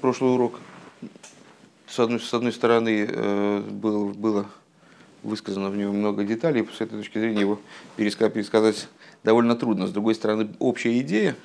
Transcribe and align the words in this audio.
Прошлый 0.00 0.34
урок, 0.34 0.60
с 1.86 1.98
одной, 1.98 2.20
с 2.20 2.32
одной 2.32 2.52
стороны, 2.52 3.06
э, 3.08 3.60
был, 3.70 4.10
было 4.10 4.46
высказано 5.22 5.68
в 5.70 5.76
нем 5.76 5.96
много 5.96 6.24
деталей, 6.24 6.66
с 6.72 6.80
этой 6.80 6.98
точки 6.98 7.18
зрения 7.18 7.40
его 7.40 7.60
пересказать, 7.96 8.32
пересказать 8.32 8.88
довольно 9.24 9.56
трудно. 9.56 9.86
С 9.86 9.90
другой 9.90 10.14
стороны, 10.14 10.48
общая 10.58 10.98
идея 11.00 11.36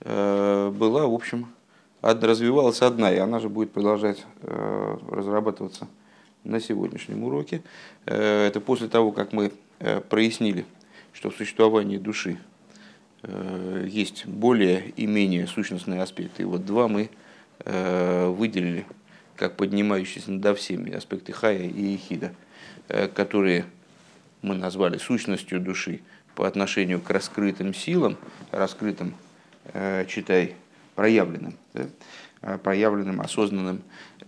э, 0.00 0.70
была, 0.70 1.06
в 1.06 1.14
общем, 1.14 1.46
развивалась 2.02 2.82
одна, 2.82 3.12
и 3.12 3.18
она 3.18 3.40
же 3.40 3.48
будет 3.48 3.72
продолжать 3.72 4.24
э, 4.42 4.98
разрабатываться 5.10 5.86
на 6.44 6.60
сегодняшнем 6.60 7.24
уроке. 7.24 7.62
Это 8.06 8.60
после 8.64 8.88
того, 8.88 9.12
как 9.12 9.32
мы 9.32 9.52
прояснили, 10.08 10.64
что 11.12 11.30
в 11.30 11.36
существовании 11.36 11.98
души 11.98 12.38
есть 13.84 14.24
более 14.24 14.90
и 14.90 15.06
менее 15.06 15.46
сущностные 15.46 16.00
аспекты. 16.00 16.42
И 16.42 16.46
вот 16.46 16.64
два 16.64 16.88
мы 16.88 17.10
выделили 17.64 18.86
как 19.36 19.56
поднимающиеся 19.56 20.32
над 20.32 20.58
всеми 20.58 20.92
аспекты 20.92 21.32
хая 21.32 21.68
и 21.68 21.82
ехида– 21.82 22.32
Э, 22.88 23.06
которые 23.06 23.66
мы 24.40 24.54
назвали 24.54 24.96
сущностью 24.96 25.60
души 25.60 26.00
по 26.34 26.46
отношению 26.46 27.02
к 27.02 27.10
раскрытым 27.10 27.74
силам, 27.74 28.16
раскрытым, 28.50 29.14
э, 29.74 30.06
читай, 30.06 30.56
проявленным, 30.94 31.54
да, 31.74 31.86
э, 32.40 32.56
проявленным, 32.56 33.20
осознанным 33.20 33.82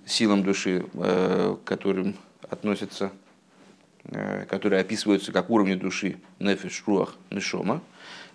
силам 0.04 0.42
души, 0.42 0.84
к 0.92 1.58
которым 1.64 2.16
относятся, 2.50 3.12
которые 4.48 4.80
описываются 4.80 5.30
как 5.30 5.50
уровни 5.50 5.74
души 5.74 6.16
нефиш, 6.40 6.82
руах, 6.86 7.14
нишома. 7.30 7.80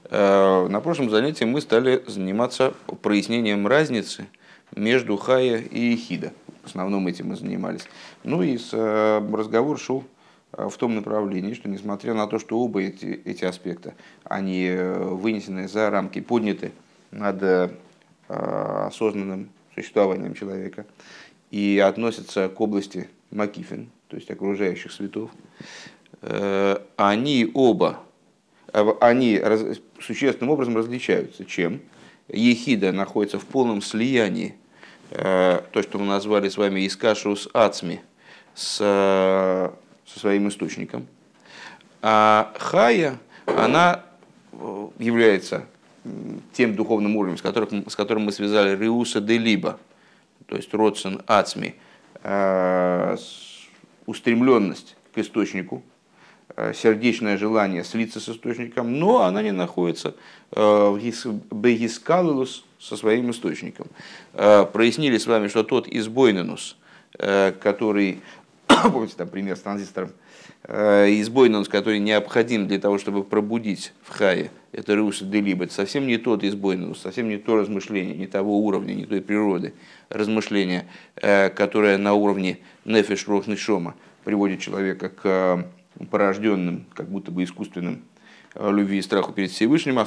На 0.09 0.79
прошлом 0.81 1.09
занятии 1.09 1.43
мы 1.43 1.59
стали 1.59 2.01
заниматься 2.07 2.73
прояснением 3.01 3.67
разницы 3.67 4.27
между 4.75 5.17
хая 5.17 5.57
и 5.57 5.95
хида. 5.95 6.33
В 6.63 6.67
основном 6.67 7.07
этим 7.07 7.29
мы 7.29 7.35
занимались. 7.35 7.87
Ну 8.23 8.41
и 8.41 8.57
разговор 8.73 9.77
шел 9.79 10.03
Э, 10.57 10.69
в 10.69 10.77
том 10.77 10.95
направлении, 10.95 11.53
что 11.53 11.69
несмотря 11.69 12.13
на 12.13 12.27
то, 12.27 12.39
что 12.39 12.59
оба 12.59 12.81
эти, 12.81 13.21
эти 13.25 13.45
аспекта, 13.45 13.93
они 14.23 14.67
э, 14.67 15.03
вынесены 15.03 15.67
за 15.67 15.89
рамки, 15.89 16.21
подняты 16.21 16.71
над 17.11 17.41
э, 17.43 17.69
осознанным 18.27 19.49
существованием 19.73 20.33
человека 20.33 20.85
и 21.51 21.81
относятся 21.85 22.49
к 22.49 22.59
области 22.59 23.09
Макифин, 23.31 23.89
то 24.07 24.15
есть 24.15 24.31
окружающих 24.31 24.91
светов, 24.91 25.29
они 26.95 27.51
оба, 27.53 27.99
они 28.99 29.39
существенным 29.99 30.49
образом 30.49 30.75
различаются. 30.75 31.45
Чем? 31.45 31.81
Ехида 32.27 32.91
находится 32.91 33.39
в 33.39 33.45
полном 33.45 33.81
слиянии, 33.81 34.55
то, 35.09 35.81
что 35.81 35.99
мы 35.99 36.05
назвали 36.05 36.49
с 36.49 36.57
вами 36.57 36.85
Искашус 36.87 37.47
Ацми, 37.53 38.01
с 38.55 39.71
со 40.05 40.19
своим 40.19 40.47
источником. 40.47 41.07
А 42.01 42.53
хая, 42.57 43.17
она 43.45 44.03
э, 44.51 44.87
является 44.99 45.65
тем 46.53 46.75
духовным 46.75 47.15
уровнем, 47.15 47.37
с 47.37 47.41
которым, 47.41 47.89
с 47.89 47.95
которым 47.95 48.25
мы 48.25 48.31
связали 48.31 48.77
Риуса 48.77 49.21
де 49.21 49.37
Либо, 49.37 49.79
то 50.45 50.55
есть 50.55 50.73
Родсен 50.73 51.21
Ацми, 51.25 51.75
э, 52.21 53.17
устремленность 54.05 54.95
к 55.13 55.17
источнику, 55.17 55.77
э, 55.77 55.94
сердечное 56.73 57.37
желание 57.37 57.83
слиться 57.83 58.19
с 58.19 58.29
источником, 58.29 58.99
но 58.99 59.23
она 59.23 59.41
не 59.41 59.51
находится 59.51 60.15
в 60.51 60.97
Бегискалилус 61.51 62.65
со 62.79 62.95
своим 62.95 63.31
источником. 63.31 63.87
Прояснили 64.33 65.17
с 65.17 65.27
вами, 65.27 65.49
что 65.49 65.63
тот 65.63 65.87
избойненус, 65.87 66.77
который 67.17 68.21
помните 68.91 69.15
там 69.17 69.27
пример 69.27 69.55
с 69.55 69.61
транзистором, 69.61 70.11
э, 70.63 71.07
избойнус, 71.21 71.67
который 71.67 71.99
необходим 71.99 72.67
для 72.67 72.79
того, 72.79 72.97
чтобы 72.97 73.23
пробудить 73.23 73.93
в 74.03 74.09
хае, 74.09 74.51
это 74.71 74.95
руса 74.95 75.25
делиб, 75.25 75.61
это 75.61 75.73
совсем 75.73 76.07
не 76.07 76.17
тот 76.17 76.43
избойнус, 76.43 76.99
совсем 76.99 77.29
не 77.29 77.37
то 77.37 77.55
размышление, 77.55 78.15
не 78.15 78.27
того 78.27 78.59
уровня, 78.59 78.93
не 78.93 79.05
той 79.05 79.21
природы 79.21 79.73
размышления, 80.09 80.87
э, 81.15 81.49
которое 81.49 81.97
на 81.97 82.13
уровне 82.13 82.59
нефиш 82.85 83.27
рох 83.27 83.45
приводит 84.23 84.59
человека 84.59 85.09
к 85.09 85.21
э, 85.23 85.63
порожденным, 86.09 86.85
как 86.93 87.09
будто 87.09 87.31
бы 87.31 87.43
искусственным 87.43 88.03
Э, 88.57 88.71
любви 88.71 88.99
и 88.99 89.01
страху 89.01 89.33
перед 89.33 89.51
Всевышним, 89.51 89.99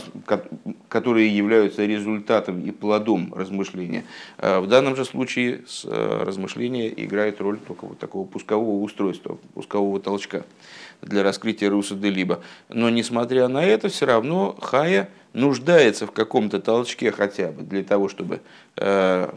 которые 0.88 1.36
являются 1.36 1.84
результатом 1.84 2.62
и 2.62 2.70
плодом 2.70 3.34
размышления. 3.34 4.04
Э, 4.38 4.60
в 4.60 4.66
данном 4.66 4.96
же 4.96 5.04
случае 5.04 5.64
э, 5.84 6.22
размышление 6.24 7.04
играет 7.04 7.42
роль 7.42 7.58
только 7.58 7.84
вот 7.84 7.98
такого 7.98 8.26
пускового 8.26 8.82
устройства, 8.82 9.38
пускового 9.52 10.00
толчка 10.00 10.44
для 11.02 11.22
раскрытия 11.22 11.68
Руса 11.68 11.94
де. 11.94 12.38
Но 12.70 12.88
несмотря 12.88 13.48
на 13.48 13.62
это, 13.62 13.88
все 13.88 14.06
равно 14.06 14.56
Хая 14.62 15.10
нуждается 15.38 16.06
в 16.06 16.12
каком-то 16.12 16.60
толчке 16.60 17.12
хотя 17.12 17.52
бы 17.52 17.62
для 17.62 17.82
того, 17.84 18.08
чтобы 18.08 18.40
э, 18.76 19.32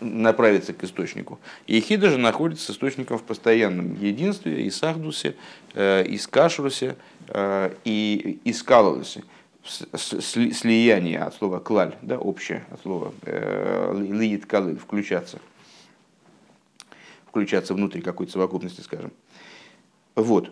направиться 0.00 0.72
к 0.72 0.84
источнику. 0.84 1.38
И 1.66 1.80
Хида 1.80 2.10
же 2.10 2.18
находится 2.18 2.66
с 2.66 2.70
источником 2.70 3.18
в 3.18 3.22
постоянном 3.22 3.94
единстве, 4.00 4.62
и 4.62 4.70
Сахдусе, 4.70 5.34
э, 5.74 6.04
и 6.06 6.16
Скашрусе, 6.18 6.96
э, 7.28 7.74
и 7.84 8.40
Искалусе 8.44 9.22
слияние 9.62 11.20
от 11.20 11.34
слова 11.34 11.58
клаль, 11.58 11.94
да, 12.02 12.18
общее, 12.18 12.64
от 12.70 12.80
слова 12.80 13.12
э, 13.22 13.94
лиит 13.98 14.46
калыль, 14.46 14.78
включаться, 14.78 15.38
включаться 17.26 17.74
внутри 17.74 18.00
какой-то 18.00 18.32
совокупности, 18.32 18.80
скажем. 18.80 19.12
Вот. 20.14 20.50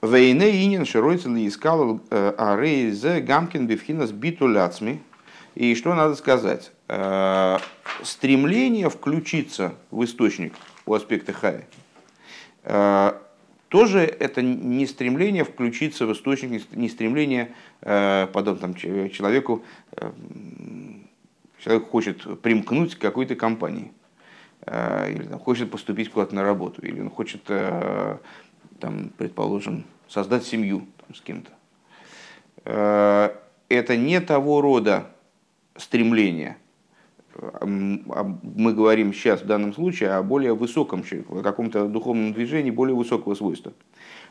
Вейне 0.00 0.64
инин 0.64 0.84
широйцел 0.84 1.34
и 1.34 1.48
искал 1.48 2.00
э, 2.10 2.32
арейзе 2.38 3.20
гамкин 3.20 3.66
бифхинас 3.66 4.12
битуляцми. 4.12 5.02
И 5.56 5.74
что 5.74 5.92
надо 5.92 6.14
сказать? 6.14 6.70
Э, 6.86 7.58
стремление 8.04 8.90
включиться 8.90 9.74
в 9.90 10.04
источник 10.04 10.54
у 10.86 10.94
аспекта 10.94 11.32
хая. 11.32 11.66
Э, 12.62 13.14
тоже 13.68 14.00
это 14.00 14.40
не 14.40 14.86
стремление 14.86 15.42
включиться 15.42 16.06
в 16.06 16.12
источник, 16.12 16.74
не 16.74 16.88
стремление, 16.88 17.52
подобно 17.82 18.56
там, 18.56 18.74
человеку, 18.74 19.62
человек 21.62 21.90
хочет 21.90 22.40
примкнуть 22.40 22.94
к 22.94 22.98
какой-то 22.98 23.34
компании, 23.34 23.92
или 24.66 25.26
там, 25.28 25.38
хочет 25.38 25.70
поступить 25.70 26.10
куда-то 26.10 26.34
на 26.34 26.44
работу, 26.44 26.80
или 26.80 26.98
он 26.98 27.10
хочет 27.10 27.42
там, 28.80 29.10
предположим, 29.16 29.84
создать 30.08 30.44
семью 30.44 30.86
там, 30.98 31.14
с 31.14 31.20
кем-то. 31.20 31.50
Э, 32.64 33.30
это 33.68 33.96
не 33.96 34.20
того 34.20 34.60
рода 34.60 35.10
стремление. 35.76 36.56
Мы 37.62 38.72
говорим 38.72 39.12
сейчас 39.12 39.42
в 39.42 39.46
данном 39.46 39.72
случае 39.72 40.10
о 40.10 40.22
более 40.22 40.54
высоком, 40.54 41.04
о 41.28 41.42
каком-то 41.42 41.86
духовном 41.86 42.32
движении 42.32 42.72
более 42.72 42.96
высокого 42.96 43.34
свойства. 43.34 43.72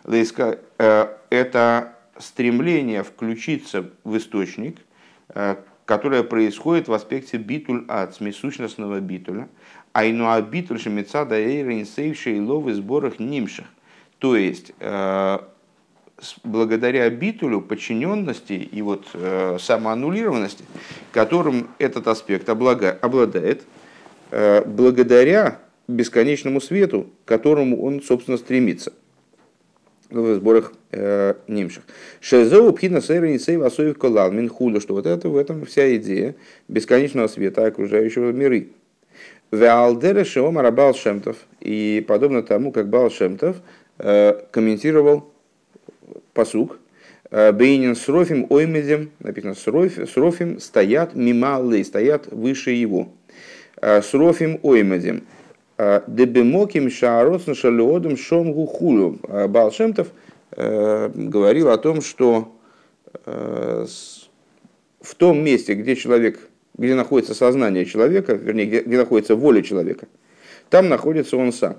Э, 0.06 1.08
это 1.30 1.94
стремление 2.20 3.04
включиться 3.04 3.90
в 4.04 4.18
источник, 4.18 4.78
э, 5.30 5.56
которое 5.86 6.24
происходит 6.24 6.88
в 6.90 6.94
аспекте 6.94 7.38
битуль 7.38 7.86
ацми, 7.88 8.32
сущностного 8.32 9.00
битуля, 9.00 9.48
а 9.94 10.42
битуль 10.42 10.80
шемица 10.80 11.26
да 11.26 11.38
эйра 11.38 11.80
инсейвшей 11.80 12.40
ловы 12.42 12.74
сборах 12.74 13.20
нимших. 13.20 13.66
То 14.20 14.36
есть, 14.36 14.72
э, 14.80 15.40
благодаря 16.44 17.10
битулю, 17.10 17.62
подчиненности 17.62 18.54
и 18.54 18.82
вот 18.82 19.06
э, 19.14 19.58
самоаннулированности, 19.60 20.64
которым 21.12 21.68
этот 21.78 22.08
аспект 22.08 22.50
обладает, 22.50 23.64
э, 24.32 24.64
благодаря 24.66 25.60
бесконечному 25.88 26.60
свету, 26.62 27.08
к 27.26 27.28
которому 27.28 27.84
он, 27.84 28.02
собственно, 28.02 28.38
стремится 28.38 28.94
в 30.10 30.36
сборах 30.36 30.74
э, 30.92 31.36
нимших. 31.48 31.84
Шезоу 32.20 32.74
пхина 32.74 33.02
сэра 33.02 33.30
и 33.32 33.38
сейв 33.38 33.62
асоев 33.62 33.98
колал 33.98 34.32
минхуду, 34.32 34.82
что 34.82 34.94
вот 34.94 35.06
это 35.06 35.30
в 35.30 35.38
этом 35.38 35.66
вся 35.66 35.96
идея 35.98 36.36
бесконечного 36.68 37.28
света 37.28 37.66
окружающего 37.66 38.32
миры. 38.32 38.70
Веалдера 39.52 40.24
шеома 40.26 40.62
рабал 40.62 40.94
шемтов. 40.94 41.38
И 41.62 42.04
подобно 42.08 42.44
тому, 42.44 42.72
как 42.72 42.90
Бал 42.90 43.10
Шемтов 43.10 43.58
комментировал 43.98 45.32
посук. 46.34 46.80
Э, 47.30 47.52
Бейнин 47.52 47.96
с 47.96 48.08
Рофим 48.08 48.48
оймедем, 48.50 49.12
написано 49.20 49.56
с 49.56 49.68
Рофим, 50.16 50.60
стоят 50.60 51.16
мималлей, 51.16 51.84
стоят 51.84 52.28
выше 52.28 52.72
его. 52.72 53.10
Э, 53.82 54.02
с 54.02 54.14
Рофим 54.14 54.60
оймедем. 54.64 55.24
Дебемоким 56.08 56.90
шааросн 56.90 57.54
шалиодом 57.54 58.18
шом 58.18 58.52
гухулю. 58.52 59.20
Балшемтов 59.48 60.08
говорил 60.56 61.70
о 61.70 61.78
том, 61.78 62.02
что 62.02 62.52
в 63.24 63.86
том 65.18 65.44
месте, 65.44 65.76
где 65.76 65.96
человек 65.96 66.40
где 66.78 66.96
находится 66.96 67.34
сознание 67.36 67.86
человека, 67.86 68.34
вернее, 68.34 68.66
где, 68.66 68.82
где 68.82 68.98
находится 68.98 69.36
воля 69.36 69.62
человека, 69.62 70.08
там 70.70 70.90
находится 70.90 71.38
он 71.38 71.52
сам. 71.52 71.78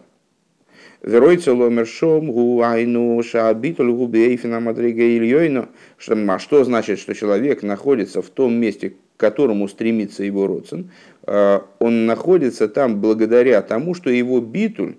Веройца 1.02 1.54
ломершом 1.54 2.32
гуайну 2.32 3.22
шаабитуль 3.22 3.92
губейфина 3.92 4.58
мадрига 4.60 5.02
ильёйну. 5.02 5.68
А 6.08 6.38
что 6.38 6.64
значит, 6.64 6.98
что 6.98 7.14
человек 7.14 7.62
находится 7.62 8.20
в 8.20 8.28
том 8.28 8.54
месте, 8.54 8.90
к 8.90 8.94
которому 9.16 9.68
стремится 9.68 10.24
его 10.24 10.46
родствен? 10.48 10.90
А, 11.22 11.64
он 11.78 12.06
находится 12.06 12.68
там 12.68 13.00
благодаря 13.00 13.62
тому, 13.62 13.94
что 13.94 14.10
его 14.10 14.40
битуль 14.40 14.96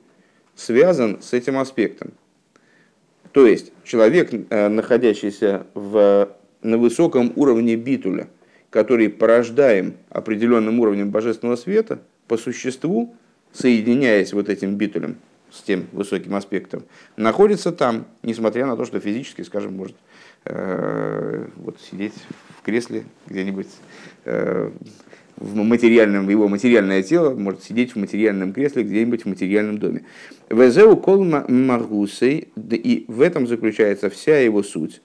связан 0.56 1.22
с 1.22 1.34
этим 1.34 1.57
аспектом. 1.57 2.12
То 3.31 3.45
есть 3.45 3.74
человек, 3.84 4.31
э, 4.34 4.68
находящийся 4.69 5.68
в, 5.74 6.30
на 6.62 6.78
высоком 6.78 7.34
уровне 7.36 7.75
битуля, 7.75 8.28
который 8.69 9.10
порождаем 9.10 9.95
определенным 10.10 10.80
уровнем 10.80 11.12
божественного 11.12 11.56
света, 11.56 12.00
по 12.28 12.38
существу, 12.38 13.16
соединяясь 13.52 14.34
вот 14.34 14.50
этим 14.50 14.75
битулем, 14.75 15.18
с 15.51 15.62
тем 15.62 15.88
высоким 15.92 16.36
аспектом, 16.36 16.84
находится 17.18 17.72
там, 17.72 18.06
несмотря 18.24 18.66
на 18.66 18.75
то, 18.75 18.86
что 18.86 19.00
физически, 19.00 19.42
скажем, 19.42 19.75
может 19.75 19.96
э, 20.46 21.48
вот, 21.56 21.80
сидеть 21.81 22.13
в 22.57 22.62
кресле 22.63 23.04
где-нибудь 23.28 23.68
э, 24.25 24.72
в 25.38 25.56
материальном, 25.56 26.30
его 26.30 26.48
материальное 26.48 27.01
тело 27.01 27.34
может 27.34 27.63
сидеть 27.63 27.96
в 27.96 27.96
материальном 27.98 28.54
кресле 28.54 28.84
где-нибудь 28.84 29.24
в 29.24 29.25
материальном 29.28 29.78
доме. 29.78 30.06
Везеу 30.50 30.98
кол 30.98 31.24
маргусей, 31.24 32.50
и 32.72 33.06
в 33.07 33.22
этом 33.22 33.48
заключается 33.48 34.10
вся 34.10 34.40
его 34.40 34.63
суть. 34.63 35.02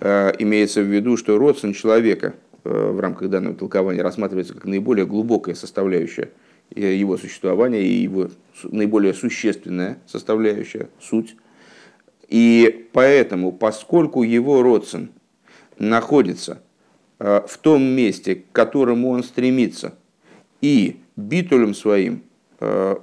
Э, 0.00 0.32
имеется 0.38 0.82
в 0.82 0.86
виду, 0.86 1.16
что 1.16 1.38
родствен 1.38 1.74
человека 1.74 2.34
э, 2.64 2.70
в 2.70 2.98
рамках 3.00 3.28
данного 3.28 3.54
толкования 3.54 4.02
рассматривается 4.02 4.54
как 4.54 4.64
наиболее 4.64 5.06
глубокая 5.06 5.54
составляющая 5.54 6.30
его 6.74 7.16
существования 7.16 7.82
и 7.82 8.02
его 8.02 8.28
наиболее 8.62 9.14
существенная 9.14 9.98
составляющая, 10.06 10.88
суть. 11.00 11.36
И 12.28 12.88
поэтому, 12.92 13.52
поскольку 13.52 14.22
его 14.22 14.62
родствен 14.62 15.10
находится 15.78 16.62
э, 17.18 17.40
в 17.46 17.58
том 17.58 17.82
месте, 17.82 18.36
к 18.36 18.52
которому 18.52 19.10
он 19.10 19.24
стремится, 19.24 19.94
и 20.60 21.00
битулем 21.16 21.74
своим 21.74 22.22
э, 22.60 22.96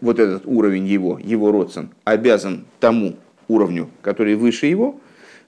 вот 0.00 0.18
этот 0.18 0.46
уровень 0.46 0.86
его, 0.86 1.18
его 1.18 1.50
родствен, 1.50 1.90
обязан 2.04 2.66
тому 2.80 3.16
уровню, 3.48 3.90
который 4.02 4.34
выше 4.34 4.66
его, 4.66 5.00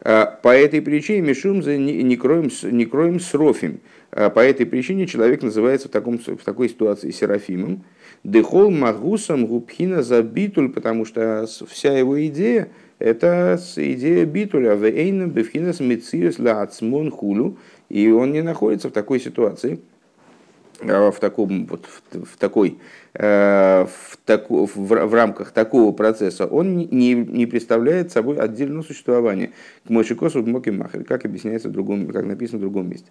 по 0.02 0.48
этой 0.48 0.80
причине 0.80 1.20
Мишум 1.20 1.60
не 1.60 2.16
кроем, 2.16 2.50
не 2.62 2.86
кроем 2.86 3.20
срофим. 3.20 3.80
По 4.10 4.40
этой 4.40 4.66
причине 4.66 5.06
человек 5.06 5.42
называется 5.42 5.88
в, 5.88 5.90
таком, 5.90 6.18
в 6.18 6.44
такой 6.44 6.68
ситуации 6.68 7.10
серафимом, 7.10 7.84
Дехол 8.22 8.70
магусам 8.70 9.46
губхина 9.46 10.02
за 10.02 10.22
битуль, 10.22 10.70
потому 10.70 11.06
что 11.06 11.46
вся 11.68 11.96
его 11.96 12.26
идея 12.26 12.68
это 13.00 13.58
идея 13.76 14.26
битуля. 14.26 14.74
Вейна 14.74 15.26
бифхинас 15.26 15.80
мециус 15.80 16.38
ла 16.38 16.68
хулю. 17.10 17.56
И 17.88 18.08
он 18.10 18.32
не 18.32 18.42
находится 18.42 18.88
в 18.88 18.92
такой 18.92 19.18
ситуации, 19.18 19.80
а, 19.80 19.89
в, 20.82 21.16
таком, 21.20 21.66
вот, 21.66 21.86
в, 22.12 22.36
такой, 22.38 22.78
э, 23.14 23.86
в, 23.86 24.16
таку, 24.24 24.66
в, 24.66 24.76
в 24.76 25.14
рамках 25.14 25.52
такого 25.52 25.92
процесса, 25.92 26.46
он 26.46 26.76
не, 26.76 27.14
не 27.14 27.46
представляет 27.46 28.12
собой 28.12 28.38
отдельное 28.38 28.82
существование. 28.82 29.52
К 29.86 29.90
Мойшикосу 29.90 30.44
Моки 30.44 30.70
Махер, 30.70 31.04
как 31.04 31.24
объясняется 31.24 31.68
в 31.68 31.72
другом, 31.72 32.06
как 32.08 32.24
написано 32.24 32.58
в 32.58 32.62
другом 32.62 32.88
месте. 32.88 33.10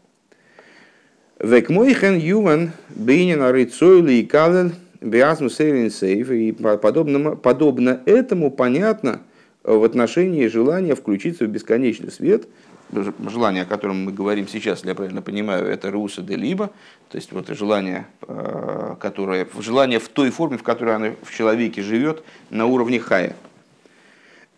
Век 1.40 1.70
мойхен 1.70 2.18
юван 2.18 2.72
бейнин 2.90 3.42
арыцойли 3.42 4.16
и 4.16 4.26
калел 4.26 4.72
Биасму 5.02 5.50
Сейвин 5.50 5.90
Сейв, 5.90 6.30
и 6.32 6.52
подобно, 6.52 7.38
подобно 7.38 8.02
этому 8.06 8.52
понятно 8.52 9.22
в 9.64 9.84
отношении 9.84 10.48
желания 10.48 10.96
включиться 10.96 11.46
в 11.46 11.48
бесконечный 11.48 12.12
свет, 12.12 12.48
желание, 12.92 13.64
о 13.64 13.66
котором 13.66 14.06
мы 14.06 14.12
говорим 14.12 14.48
сейчас, 14.48 14.80
если 14.80 14.90
я 14.90 14.96
правильно 14.96 15.22
понимаю, 15.22 15.66
это 15.68 15.92
руса 15.92 16.22
де 16.22 16.36
либо, 16.36 16.68
то 17.10 17.18
есть 17.18 17.32
вот 17.32 17.48
желание, 17.50 18.08
э, 18.28 18.96
которое, 19.00 19.48
желание 19.60 20.00
в 20.00 20.10
той 20.10 20.30
форме, 20.32 20.58
в 20.58 20.64
которой 20.64 20.96
оно 20.96 21.16
в 21.24 21.36
человеке 21.36 21.82
живет, 21.82 22.24
на 22.50 22.66
уровне 22.66 23.00
хая. 23.00 23.36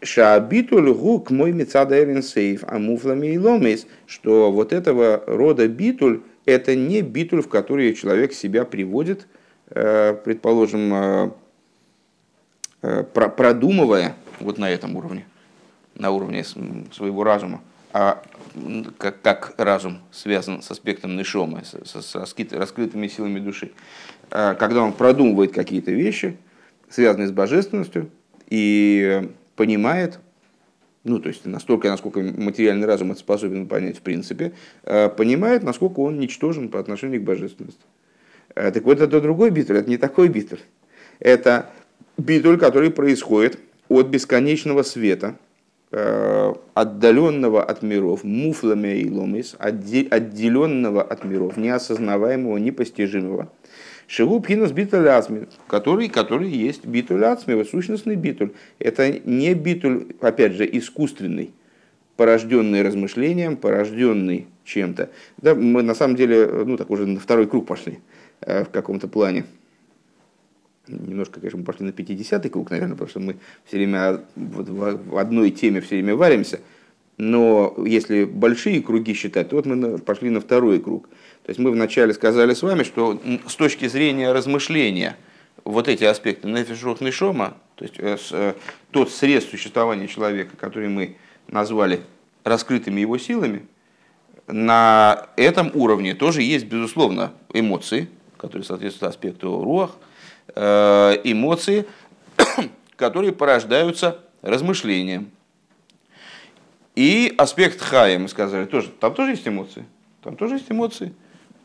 Шаабитуль 0.04 0.92
гук 0.94 1.30
мой 1.30 1.52
мецада 1.52 2.22
сейф, 2.22 2.64
а 2.68 2.80
муфлами 2.80 3.28
и 3.28 3.38
ломис, 3.38 3.86
что 4.08 4.52
вот 4.52 4.74
этого 4.74 5.24
рода 5.28 5.68
битуль, 5.68 6.22
это 6.46 6.76
не 6.76 7.02
битуль, 7.02 7.44
в 7.44 7.50
который 7.50 7.94
человек 7.94 8.34
себя 8.34 8.66
приводит– 8.66 9.28
Э, 9.74 10.14
предположим, 10.14 11.32
э, 12.82 13.04
продумывая 13.14 14.16
вот 14.42 14.58
на 14.58 14.70
этом 14.70 14.98
уровне, 14.98 15.26
на 15.96 16.12
уровне 16.12 16.44
своего 16.44 17.24
разума, 17.24 17.62
а 17.94 18.22
как, 18.98 19.22
как 19.22 19.54
разум 19.58 20.00
связан 20.12 20.62
с 20.62 20.72
аспектом 20.72 21.16
нишома, 21.16 21.64
с, 21.64 22.02
с 22.02 22.16
раскрытыми 22.16 23.08
силами 23.08 23.40
души, 23.40 23.72
когда 24.30 24.82
он 24.82 24.94
продумывает 24.94 25.54
какие-то 25.54 25.92
вещи, 25.92 26.38
связанные 26.90 27.28
с 27.28 27.32
божественностью, 27.32 28.10
и 28.50 29.30
понимает, 29.56 30.20
ну, 31.04 31.20
то 31.20 31.30
есть 31.30 31.46
настолько, 31.46 31.90
насколько 31.90 32.20
материальный 32.20 32.86
разум 32.88 33.12
это 33.12 33.20
способен 33.22 33.68
понять 33.68 34.00
в 34.00 34.02
принципе, 34.02 34.54
понимает, 34.84 35.64
насколько 35.64 36.02
он 36.02 36.20
ничтожен 36.20 36.70
по 36.70 36.80
отношению 36.80 37.22
к 37.22 37.24
божественности. 37.24 37.82
Э, 38.56 38.72
так 38.72 38.84
вот, 38.84 39.00
это 39.00 39.22
другой 39.22 39.50
битуль, 39.50 39.78
это 39.78 39.90
не 39.90 39.98
такой 39.98 40.28
битуль. 40.28 40.60
Это 41.20 41.70
битуль, 42.18 42.58
который 42.58 42.92
происходит 42.92 43.60
от 43.88 44.08
бесконечного 44.08 44.84
света, 44.84 45.38
отдаленного 45.92 47.64
от 47.64 47.82
миров, 47.82 48.24
муфлами 48.24 49.00
и 49.00 49.10
ломис, 49.10 49.56
отделенного 49.60 51.02
от 51.02 51.26
миров, 51.26 51.58
неосознаваемого, 51.58 52.58
непостижимого. 52.58 53.52
Шигу 54.08 54.40
пхинус 54.40 54.72
битуль 54.72 55.10
который, 55.68 56.10
который 56.10 56.50
есть 56.50 56.86
битуль 56.86 57.26
ацми, 57.26 57.64
сущностный 57.64 58.16
битуль. 58.16 58.52
Это 58.80 59.20
не 59.26 59.54
битуль, 59.54 60.08
опять 60.22 60.54
же, 60.54 60.68
искусственный, 60.70 61.52
порожденный 62.16 62.82
размышлением, 62.82 63.58
порожденный 63.58 64.48
чем-то. 64.64 65.10
Да, 65.38 65.56
мы 65.56 65.82
на 65.82 65.96
самом 65.96 66.16
деле, 66.16 66.46
ну 66.66 66.78
так 66.78 66.90
уже 66.90 67.06
на 67.06 67.20
второй 67.20 67.48
круг 67.48 67.66
пошли. 67.68 68.00
Э, 68.42 68.64
в 68.64 68.70
каком-то 68.70 69.08
плане. 69.08 69.46
Немножко, 70.88 71.40
конечно, 71.40 71.60
мы 71.60 71.66
пошли 71.66 71.86
на 71.86 71.92
50-й 71.92 72.50
круг, 72.50 72.72
наверное, 72.72 72.94
потому 72.94 73.10
что 73.10 73.20
мы 73.20 73.38
все 73.66 73.78
время 73.78 74.22
в 74.36 75.18
одной 75.18 75.52
теме 75.52 75.82
все 75.82 75.96
время 75.96 76.16
варимся. 76.16 76.60
Но 77.18 77.76
если 77.86 78.24
большие 78.24 78.82
круги 78.82 79.14
считать, 79.14 79.50
то 79.50 79.56
вот 79.58 79.66
мы 79.66 80.00
пошли 80.00 80.30
на 80.32 80.42
второй 80.42 80.80
круг. 80.80 81.08
То 81.44 81.50
есть 81.50 81.60
мы 81.60 81.72
вначале 81.72 82.14
сказали 82.14 82.54
с 82.54 82.64
вами, 82.64 82.84
что 82.84 83.22
с 83.48 83.56
точки 83.56 83.88
зрения 83.88 84.32
размышления 84.32 85.18
вот 85.64 85.88
эти 85.88 86.04
аспекты 86.04 86.48
нефишох 86.48 87.02
нишома, 87.02 87.58
то 87.76 87.86
есть 87.86 87.96
э, 88.00 88.18
э, 88.32 88.54
тот 88.90 89.12
срез 89.12 89.48
существования 89.48 90.08
человека, 90.08 90.58
который 90.58 90.90
мы 90.90 91.18
назвали 91.48 92.02
раскрытыми 92.44 93.02
его 93.02 93.18
силами, 93.18 93.68
на 94.48 95.28
этом 95.36 95.72
уровне 95.76 96.16
тоже 96.16 96.42
есть, 96.42 96.66
безусловно, 96.66 97.34
эмоции, 97.54 98.10
которые 98.38 98.66
соответствуют 98.66 99.14
аспекту 99.14 99.64
руах, 99.64 99.92
эмоции, 100.56 101.86
которые 102.96 103.32
порождаются 103.32 104.20
размышлением. 104.42 105.32
И 106.96 107.34
аспект 107.38 107.80
хая, 107.82 108.20
мы 108.20 108.28
сказали, 108.28 108.66
тоже, 108.66 108.90
там 108.90 109.14
тоже 109.14 109.32
есть 109.32 109.48
эмоции. 109.48 109.86
Там 110.22 110.36
тоже 110.36 110.56
есть 110.56 110.70
эмоции. 110.70 111.14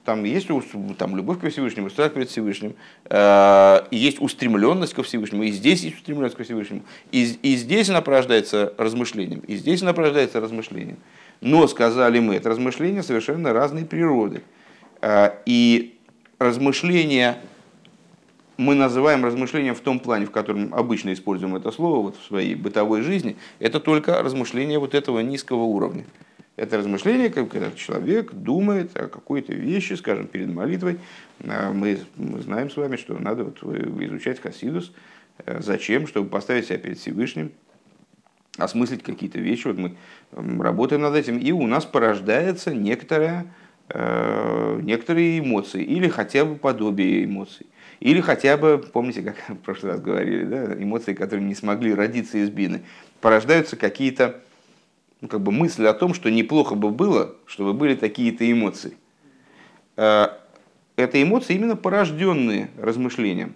Там 0.04 0.22
есть 0.22 0.46
там, 0.98 1.16
любовь 1.16 1.40
ко 1.40 1.50
Всевышнему, 1.50 1.90
страх 1.90 2.12
перед 2.14 2.30
Всевышним, 2.30 2.76
э, 3.06 3.80
и 3.90 3.96
есть 3.96 4.20
устремленность 4.20 4.94
ко 4.94 5.02
Всевышнему, 5.02 5.42
и 5.42 5.50
здесь 5.50 5.82
есть 5.82 5.96
устремленность 5.96 6.36
ко 6.36 6.44
Всевышнему. 6.44 6.82
И, 7.10 7.24
и 7.42 7.56
здесь 7.56 7.90
она 7.90 8.02
порождается 8.02 8.72
размышлением, 8.78 9.40
и 9.40 9.56
здесь 9.56 9.82
она 9.82 9.94
порождается 9.94 10.40
размышлением. 10.40 10.98
Но, 11.40 11.66
сказали 11.66 12.20
мы, 12.20 12.36
это 12.36 12.50
размышления 12.50 13.02
совершенно 13.02 13.52
разной 13.52 13.84
природы. 13.84 14.42
Э, 15.02 15.30
и 15.44 15.98
размышления 16.38 17.38
мы 18.56 18.74
называем 18.74 19.24
размышлением 19.24 19.74
в 19.74 19.80
том 19.80 20.00
плане, 20.00 20.26
в 20.26 20.30
котором 20.30 20.72
обычно 20.74 21.12
используем 21.12 21.56
это 21.56 21.70
слово 21.70 22.02
вот 22.02 22.16
в 22.16 22.24
своей 22.24 22.54
бытовой 22.54 23.02
жизни, 23.02 23.36
это 23.58 23.80
только 23.80 24.22
размышление 24.22 24.78
вот 24.78 24.94
этого 24.94 25.20
низкого 25.20 25.62
уровня. 25.62 26.04
Это 26.56 26.78
размышление, 26.78 27.28
когда 27.28 27.70
человек 27.72 28.32
думает 28.32 28.96
о 28.96 29.08
какой-то 29.08 29.52
вещи, 29.52 29.92
скажем, 29.92 30.26
перед 30.26 30.48
молитвой. 30.48 30.98
А 31.44 31.70
мы, 31.70 31.98
мы 32.16 32.40
знаем 32.40 32.70
с 32.70 32.76
вами, 32.76 32.96
что 32.96 33.18
надо 33.18 33.44
вот 33.44 33.62
изучать 33.62 34.40
Хасидус. 34.40 34.92
Э, 35.44 35.60
зачем? 35.60 36.06
Чтобы 36.06 36.30
поставить 36.30 36.66
себя 36.66 36.78
перед 36.78 36.98
Всевышним, 36.98 37.52
осмыслить 38.56 39.02
какие-то 39.02 39.38
вещи. 39.38 39.66
Вот 39.66 39.76
мы 39.76 40.64
работаем 40.64 41.02
над 41.02 41.14
этим, 41.14 41.36
и 41.36 41.52
у 41.52 41.66
нас 41.66 41.84
порождается 41.84 42.74
некоторая 42.74 43.46
э, 43.90 44.80
некоторые 44.82 45.40
эмоции 45.40 45.84
или 45.84 46.08
хотя 46.08 46.46
бы 46.46 46.56
подобие 46.56 47.24
эмоций. 47.24 47.66
Или 48.00 48.20
хотя 48.20 48.56
бы, 48.56 48.78
помните, 48.78 49.22
как 49.22 49.36
в 49.48 49.56
прошлый 49.62 49.92
раз 49.92 50.00
говорили, 50.00 50.44
да, 50.44 50.74
эмоции, 50.74 51.14
которые 51.14 51.46
не 51.46 51.54
смогли 51.54 51.94
родиться 51.94 52.38
из 52.38 52.50
бины, 52.50 52.82
порождаются 53.20 53.76
какие-то 53.76 54.40
ну, 55.20 55.28
как 55.28 55.40
бы 55.40 55.50
мысли 55.50 55.86
о 55.86 55.94
том, 55.94 56.12
что 56.14 56.30
неплохо 56.30 56.74
бы 56.74 56.90
было, 56.90 57.34
чтобы 57.46 57.72
были 57.72 57.94
такие-то 57.94 58.50
эмоции. 58.50 58.96
Э, 59.96 60.28
это 60.96 61.22
эмоции 61.22 61.54
именно 61.54 61.76
порожденные 61.76 62.70
размышлением, 62.78 63.54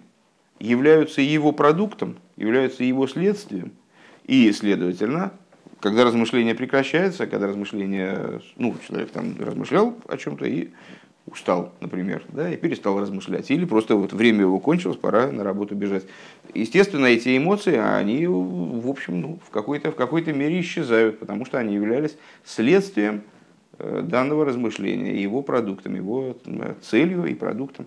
являются 0.59 1.21
его 1.21 1.51
продуктом, 1.51 2.17
являются 2.35 2.83
его 2.83 3.07
следствием. 3.07 3.73
И, 4.25 4.51
следовательно, 4.51 5.33
когда 5.79 6.03
размышление 6.03 6.55
прекращается, 6.55 7.27
когда 7.27 7.47
размышление, 7.47 8.41
ну, 8.57 8.75
человек 8.87 9.11
там 9.11 9.35
размышлял 9.39 9.97
о 10.07 10.17
чем-то 10.17 10.45
и 10.45 10.69
устал, 11.27 11.73
например, 11.79 12.23
да, 12.29 12.51
и 12.51 12.57
перестал 12.57 12.99
размышлять. 12.99 13.51
Или 13.51 13.65
просто 13.65 13.95
вот 13.95 14.13
время 14.13 14.41
его 14.41 14.59
кончилось, 14.59 14.97
пора 14.97 15.31
на 15.31 15.43
работу 15.43 15.75
бежать. 15.75 16.03
Естественно, 16.53 17.05
эти 17.05 17.37
эмоции, 17.37 17.77
они, 17.77 18.27
в 18.27 18.89
общем, 18.89 19.21
ну, 19.21 19.39
в 19.45 19.51
какой-то 19.51 19.91
в 19.91 19.95
какой-то 19.95 20.33
мере 20.33 20.59
исчезают, 20.59 21.19
потому 21.19 21.45
что 21.45 21.57
они 21.59 21.75
являлись 21.75 22.17
следствием 22.43 23.23
э, 23.77 24.01
данного 24.03 24.45
размышления, 24.45 25.21
его 25.21 25.41
продуктом, 25.41 25.95
его 25.95 26.35
э, 26.45 26.73
целью 26.81 27.25
и 27.25 27.33
продуктом. 27.33 27.85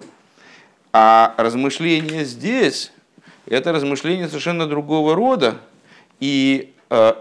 А 0.93 1.35
размышление 1.37 2.25
здесь– 2.25 2.93
это 3.47 3.73
размышление 3.73 4.29
совершенно 4.29 4.67
другого 4.67 5.17
рода, 5.17 5.57
и 6.21 6.73
э, 6.91 7.13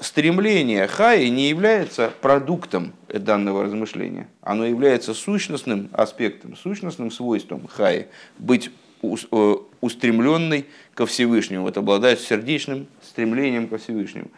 стремление 0.00 0.86
хаи 0.86 1.28
не 1.28 1.48
является 1.48 2.12
продуктом 2.20 2.92
данного 3.08 3.64
размышления. 3.64 4.28
Оно 4.42 4.66
является 4.66 5.14
сущностным 5.14 5.88
аспектом, 5.92 6.56
сущностным 6.56 7.10
свойством 7.10 7.66
хаи 7.68 8.06
быть 8.38 8.70
э, 9.02 9.54
устремленной 9.80 10.66
ко 10.94 11.06
Всевышнему, 11.06 11.64
вот 11.64 11.76
обладает 11.76 12.20
сердечным 12.20 12.86
стремлением 13.02 13.68
ко 13.68 13.78
Всевышнему. 13.78 14.30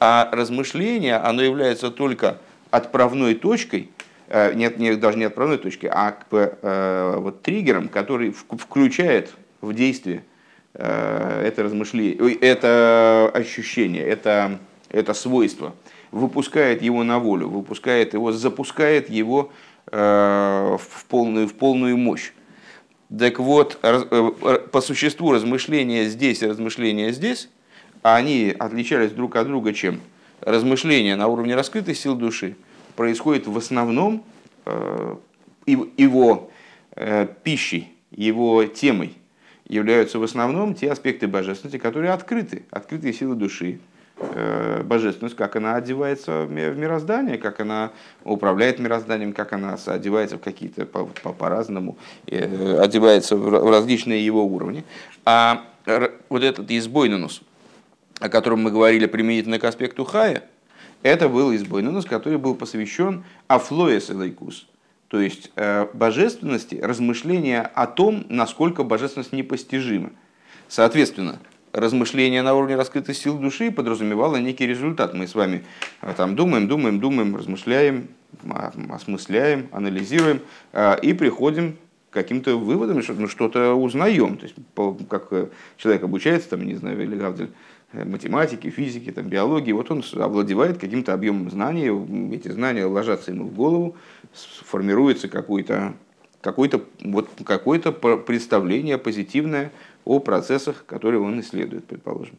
А 0.00 0.28
размышление, 0.32 1.16
оно 1.16 1.42
является 1.42 1.90
только 1.90 2.38
отправной 2.70 3.34
точкой, 3.34 3.90
э, 4.28 4.52
нет, 4.54 4.78
нет, 4.78 4.98
даже 4.98 5.16
не 5.16 5.24
отправной 5.24 5.58
точкой, 5.58 5.90
а 5.92 6.16
э, 6.32 7.14
вот 7.18 7.42
триггером, 7.42 7.88
который 7.88 8.32
включает 8.32 9.32
в 9.60 9.72
действие 9.72 10.24
это 10.74 11.62
размышление, 11.62 12.34
это 12.34 13.30
ощущение, 13.32 14.02
это 14.02 14.58
это 14.90 15.14
свойство, 15.14 15.74
выпускает 16.10 16.82
его 16.82 17.02
на 17.04 17.18
волю, 17.18 17.48
выпускает 17.48 18.14
его, 18.14 18.32
запускает 18.32 19.10
его 19.10 19.50
э, 19.90 20.76
в, 20.80 21.04
полную, 21.06 21.48
в 21.48 21.54
полную 21.54 21.96
мощь. 21.96 22.32
Так 23.16 23.38
вот, 23.38 23.78
э, 23.82 24.58
по 24.70 24.80
существу 24.80 25.32
размышления 25.32 26.06
здесь 26.06 26.42
и 26.42 26.46
размышления 26.46 27.12
здесь, 27.12 27.48
они 28.02 28.54
отличались 28.58 29.12
друг 29.12 29.36
от 29.36 29.46
друга 29.46 29.72
чем? 29.72 30.00
Размышления 30.40 31.16
на 31.16 31.26
уровне 31.26 31.54
раскрытой 31.54 31.94
сил 31.94 32.14
души 32.14 32.56
происходит 32.96 33.46
в 33.46 33.56
основном 33.56 34.24
э, 34.66 35.16
его 35.66 36.50
пищей, 37.42 37.88
его 38.12 38.64
темой 38.66 39.16
являются 39.66 40.18
в 40.18 40.22
основном 40.22 40.74
те 40.74 40.92
аспекты 40.92 41.26
божественности, 41.26 41.78
которые 41.78 42.12
открыты, 42.12 42.64
открытые 42.70 43.14
силы 43.14 43.34
души, 43.34 43.80
Э, 43.80 43.93
божественность, 44.84 45.36
как 45.36 45.56
она 45.56 45.74
одевается 45.74 46.44
в 46.44 46.50
мироздание, 46.50 47.36
как 47.36 47.60
она 47.60 47.90
управляет 48.22 48.78
мирозданием, 48.78 49.32
как 49.32 49.52
она 49.52 49.76
одевается 49.86 50.36
в 50.36 50.40
какие-то 50.40 50.86
по- 50.86 51.06
по- 51.06 51.32
по-разному, 51.32 51.96
э, 52.26 52.78
одевается 52.78 53.36
в 53.36 53.70
различные 53.70 54.24
его 54.24 54.44
уровни. 54.46 54.84
А 55.24 55.64
вот 56.28 56.42
этот 56.42 56.70
избойнанус, 56.70 57.42
о 58.20 58.28
котором 58.28 58.62
мы 58.62 58.70
говорили 58.70 59.06
применительно 59.06 59.58
к 59.58 59.64
аспекту 59.64 60.04
хая, 60.04 60.44
это 61.02 61.28
был 61.28 61.54
избойнанус, 61.54 62.06
который 62.06 62.38
был 62.38 62.54
посвящен 62.54 63.24
афлоес 63.48 64.10
элайкус, 64.10 64.66
то 65.08 65.20
есть 65.20 65.50
э, 65.56 65.86
божественности, 65.92 66.76
размышления 66.76 67.60
о 67.74 67.86
том, 67.86 68.24
насколько 68.28 68.84
божественность 68.84 69.32
непостижима. 69.32 70.10
Соответственно, 70.68 71.38
размышление 71.74 72.42
на 72.42 72.54
уровне 72.54 72.76
раскрытой 72.76 73.14
сил 73.14 73.36
души 73.36 73.70
подразумевало 73.72 74.36
некий 74.36 74.66
результат. 74.66 75.12
Мы 75.12 75.26
с 75.26 75.34
вами 75.34 75.64
э, 76.00 76.14
там 76.16 76.36
думаем, 76.36 76.68
думаем, 76.68 77.00
думаем, 77.00 77.34
размышляем, 77.36 78.08
осмысляем, 78.88 79.68
анализируем 79.72 80.40
э, 80.72 81.00
и 81.02 81.12
приходим 81.12 81.76
к 82.10 82.14
каким-то 82.14 82.56
выводам, 82.56 83.02
ну, 83.18 83.28
что-то 83.28 83.74
узнаем. 83.74 84.36
То 84.36 84.44
есть, 84.44 84.54
как 85.08 85.32
э, 85.32 85.48
человек 85.76 86.04
обучается, 86.04 86.50
там, 86.50 86.64
не 86.64 86.76
знаю, 86.76 87.02
или 87.02 87.16
Гавдель, 87.16 87.50
математики, 87.92 88.70
физики, 88.70 89.10
там, 89.10 89.26
биологии, 89.26 89.72
вот 89.72 89.90
он 89.90 90.04
овладевает 90.14 90.78
каким-то 90.78 91.12
объемом 91.12 91.50
знаний, 91.50 91.90
эти 92.34 92.48
знания 92.48 92.86
ложатся 92.86 93.32
ему 93.32 93.46
в 93.46 93.54
голову, 93.54 93.96
формируется 94.32 95.28
какое-то 95.28 95.94
какое-то 96.44 96.82
вот, 97.00 97.30
какое 97.44 97.80
представление 97.80 98.98
позитивное 98.98 99.72
о 100.04 100.18
процессах, 100.18 100.84
которые 100.86 101.20
он 101.20 101.40
исследует, 101.40 101.86
предположим. 101.86 102.36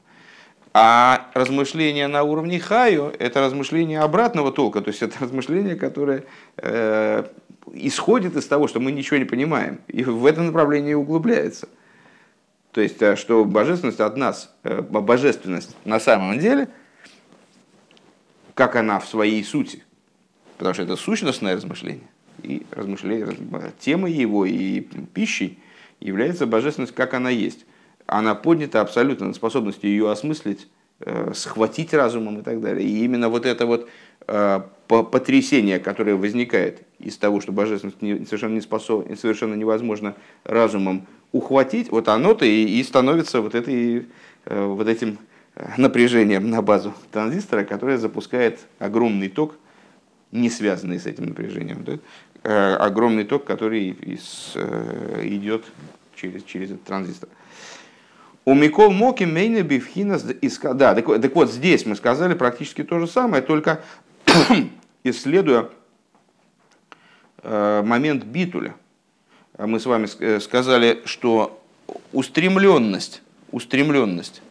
А 0.77 1.31
размышление 1.34 2.07
на 2.07 2.24
уровне 2.24 2.60
хаю– 2.60 3.13
это 3.19 3.39
размышление 3.39 4.01
обратного 4.01 4.51
толка, 4.51 4.81
то 4.81 4.89
есть 4.89 5.01
это 5.01 5.15
размышление, 5.22 5.75
которое 5.75 6.25
э, 6.57 7.24
исходит 7.72 8.36
из 8.36 8.45
того, 8.45 8.67
что 8.67 8.81
мы 8.81 8.91
ничего 8.91 9.17
не 9.17 9.24
понимаем, 9.24 9.79
и 9.88 10.03
в 10.03 10.25
этом 10.25 10.48
направлении 10.48 10.93
углубляется. 10.93 11.69
То 12.74 12.81
есть, 12.81 13.01
э, 13.01 13.15
что 13.15 13.45
божественность 13.45 14.01
от 14.01 14.17
нас, 14.17 14.53
э, 14.63 14.81
божественность 14.81 15.77
на 15.86 16.01
самом 16.01 16.39
деле, 16.39 16.67
как 18.53 18.75
она 18.75 19.00
в 19.00 19.07
своей 19.07 19.45
сути, 19.45 19.81
потому 20.57 20.74
что 20.74 20.84
это 20.84 20.98
сущностное 20.98 21.55
размышление, 21.55 22.10
и 22.43 22.65
размышление, 22.72 23.34
темой 23.79 24.12
его 24.12 24.45
и 24.45 24.81
пищей 24.81 25.57
является 26.05 26.45
божественность, 26.45 26.93
как 26.93 27.13
она 27.13 27.29
есть. 27.29 27.65
Она 28.05 28.35
поднята 28.35 28.81
абсолютно 28.81 29.27
над 29.27 29.35
способностью 29.35 29.89
ее 29.89 30.12
осмыслить, 30.12 30.67
э, 31.00 31.31
схватить 31.33 31.93
разумом 31.93 32.39
и 32.39 32.43
так 32.43 32.62
далее. 32.62 32.88
И 32.88 33.03
именно 33.03 33.29
вот 33.29 33.45
это 33.45 33.65
вот 33.65 33.89
э, 34.27 34.62
потрясение, 34.88 35.79
которое 35.79 36.15
возникает 36.15 36.83
из 37.00 37.17
того, 37.17 37.41
что 37.41 37.51
божественность 37.51 37.97
совершенно, 38.27 38.53
не 38.53 38.62
способ, 38.62 39.07
совершенно 39.19 39.55
невозможно 39.55 40.15
разумом 40.43 41.07
ухватить, 41.31 41.91
вот 41.91 42.07
оно-то 42.07 42.45
и, 42.45 42.81
становится 42.83 43.41
вот, 43.41 43.55
этой, 43.55 44.05
э, 44.45 44.65
вот 44.65 44.88
этим 44.88 45.17
напряжением 45.77 46.50
на 46.50 46.62
базу 46.62 46.93
транзистора, 47.12 47.63
которое 47.63 47.97
запускает 47.97 48.59
огромный 48.77 49.29
ток, 49.29 49.55
не 50.31 50.50
связанный 50.50 51.00
с 51.00 51.05
этим 51.05 51.27
напряжением. 51.27 51.85
Э, 52.48 52.75
огромный 52.75 53.24
ток, 53.24 53.44
который 53.44 53.90
из, 53.90 54.52
э, 54.54 55.22
идет 55.24 55.66
через, 56.16 56.44
через 56.44 56.70
этот 56.70 56.84
транзистор. 56.84 57.28
У 58.46 58.54
Микол 58.54 58.92
Моки 58.92 59.24
Мейна 59.24 59.64
Бифхина 59.64 60.20
Да, 60.75 60.94
так, 60.94 61.08
так 61.08 61.36
вот, 61.36 61.52
здесь 61.52 61.88
мы 61.88 61.96
сказали 61.96 62.36
практически 62.36 62.84
то 62.84 63.00
же 63.00 63.08
самое, 63.08 63.42
только 63.42 63.82
исследуя 65.04 65.70
э, 67.42 67.82
момент 67.84 68.25
битуля. 68.25 68.75
Мы 69.58 69.80
с 69.80 69.88
вами 69.88 70.06
сказали, 70.38 71.02
что 71.06 71.60
устремленность, 72.14 73.24
устремленность 73.52 74.44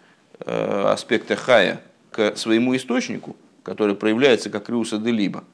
аспекта 0.44 1.36
хая 1.36 1.80
к 2.10 2.34
своему 2.34 2.74
источнику, 2.74 3.36
который 3.62 3.94
проявляется 3.94 4.50
как 4.50 4.68
риуса 4.68 4.98
де 4.98 5.12
либо, 5.12 5.44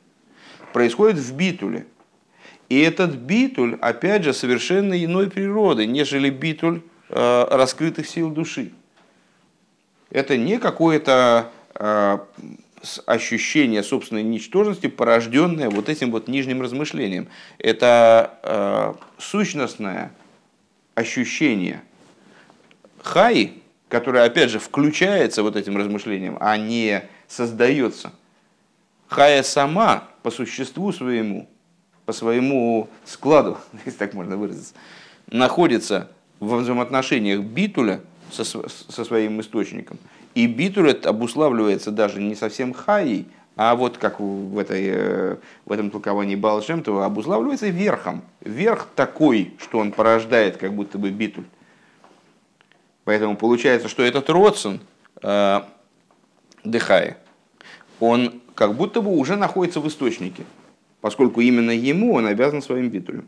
происходит 0.73 1.19
в 1.19 1.37
битуле– 1.37 1.87
и 2.71 2.81
этот 2.81 3.17
битуль, 3.17 3.77
опять 3.81 4.23
же, 4.23 4.33
совершенно 4.33 5.05
иной 5.05 5.29
природы, 5.29 5.87
нежели 5.87 6.31
битуль 6.31 6.83
э, 7.09 7.47
раскрытых 7.51 8.09
сил 8.09 8.31
души. 8.31 8.71
Это 10.09 10.37
не 10.37 10.57
какое-то 10.59 11.51
э, 11.75 12.19
ощущение 13.07 13.83
собственной 13.83 14.23
ничтожности, 14.23 14.87
порожденное 14.87 15.69
вот 15.69 15.89
этим 15.89 16.13
вот 16.13 16.29
нижним 16.29 16.63
размышлением. 16.63 17.27
Это 17.59 18.39
э, 18.45 18.95
сущностное 19.19 20.13
ощущение 20.95 21.83
хаи, 23.03 23.63
которое, 23.89 24.25
опять 24.25 24.51
же, 24.51 24.61
включается 24.61 25.43
вот 25.43 25.57
этим 25.57 25.77
размышлением, 25.77 26.39
а 26.41 26.57
не 26.57 27.03
создается. 27.27 28.13
Хая 29.09 29.43
сама 29.43 30.09
по 30.23 30.31
существу 30.31 30.93
своему 30.93 31.49
по 32.11 32.13
своему 32.13 32.89
складу, 33.05 33.59
если 33.85 33.97
так 33.97 34.15
можно 34.15 34.37
выразиться, 34.37 34.75
находится 35.31 36.09
в 36.41 36.57
взаимоотношениях 36.57 37.41
битуля 37.41 38.01
со, 38.33 38.43
со 38.43 39.05
своим 39.05 39.41
источником. 39.41 39.97
И 40.35 40.49
битуль 40.49 40.91
обуславливается 40.91 41.93
даже 41.93 42.21
не 42.21 42.35
совсем 42.35 42.73
хаей, 42.73 43.29
А 43.55 43.77
вот 43.77 43.97
как 43.97 44.19
в, 44.19 44.59
этой, 44.59 44.87
э, 44.89 45.37
в 45.67 45.71
этом 45.71 45.93
толковании 45.93 46.35
Балшемтова 46.35 47.07
обуславливается 47.07 47.69
верхом. 47.69 48.23
Верх 48.41 48.89
такой, 48.97 49.55
что 49.61 49.79
он 49.79 49.93
порождает 49.93 50.57
как 50.57 50.75
будто 50.75 50.99
бы 50.99 51.11
битуль. 51.11 51.45
Поэтому 53.05 53.37
получается, 53.37 53.89
что 53.89 54.03
этот 54.03 54.29
Родсон 54.31 54.81
э, 55.23 55.61
Дыхая, 56.65 57.19
он 58.01 58.41
как 58.57 58.75
будто 58.75 59.01
бы 59.01 59.13
уже 59.13 59.37
находится 59.37 59.79
в 59.79 59.87
источнике, 59.87 60.45
поскольку 61.01 61.41
именно 61.41 61.71
ему 61.71 62.15
он 62.15 62.27
обязан 62.27 62.63
своим 62.63 62.89
битулем. 62.91 63.27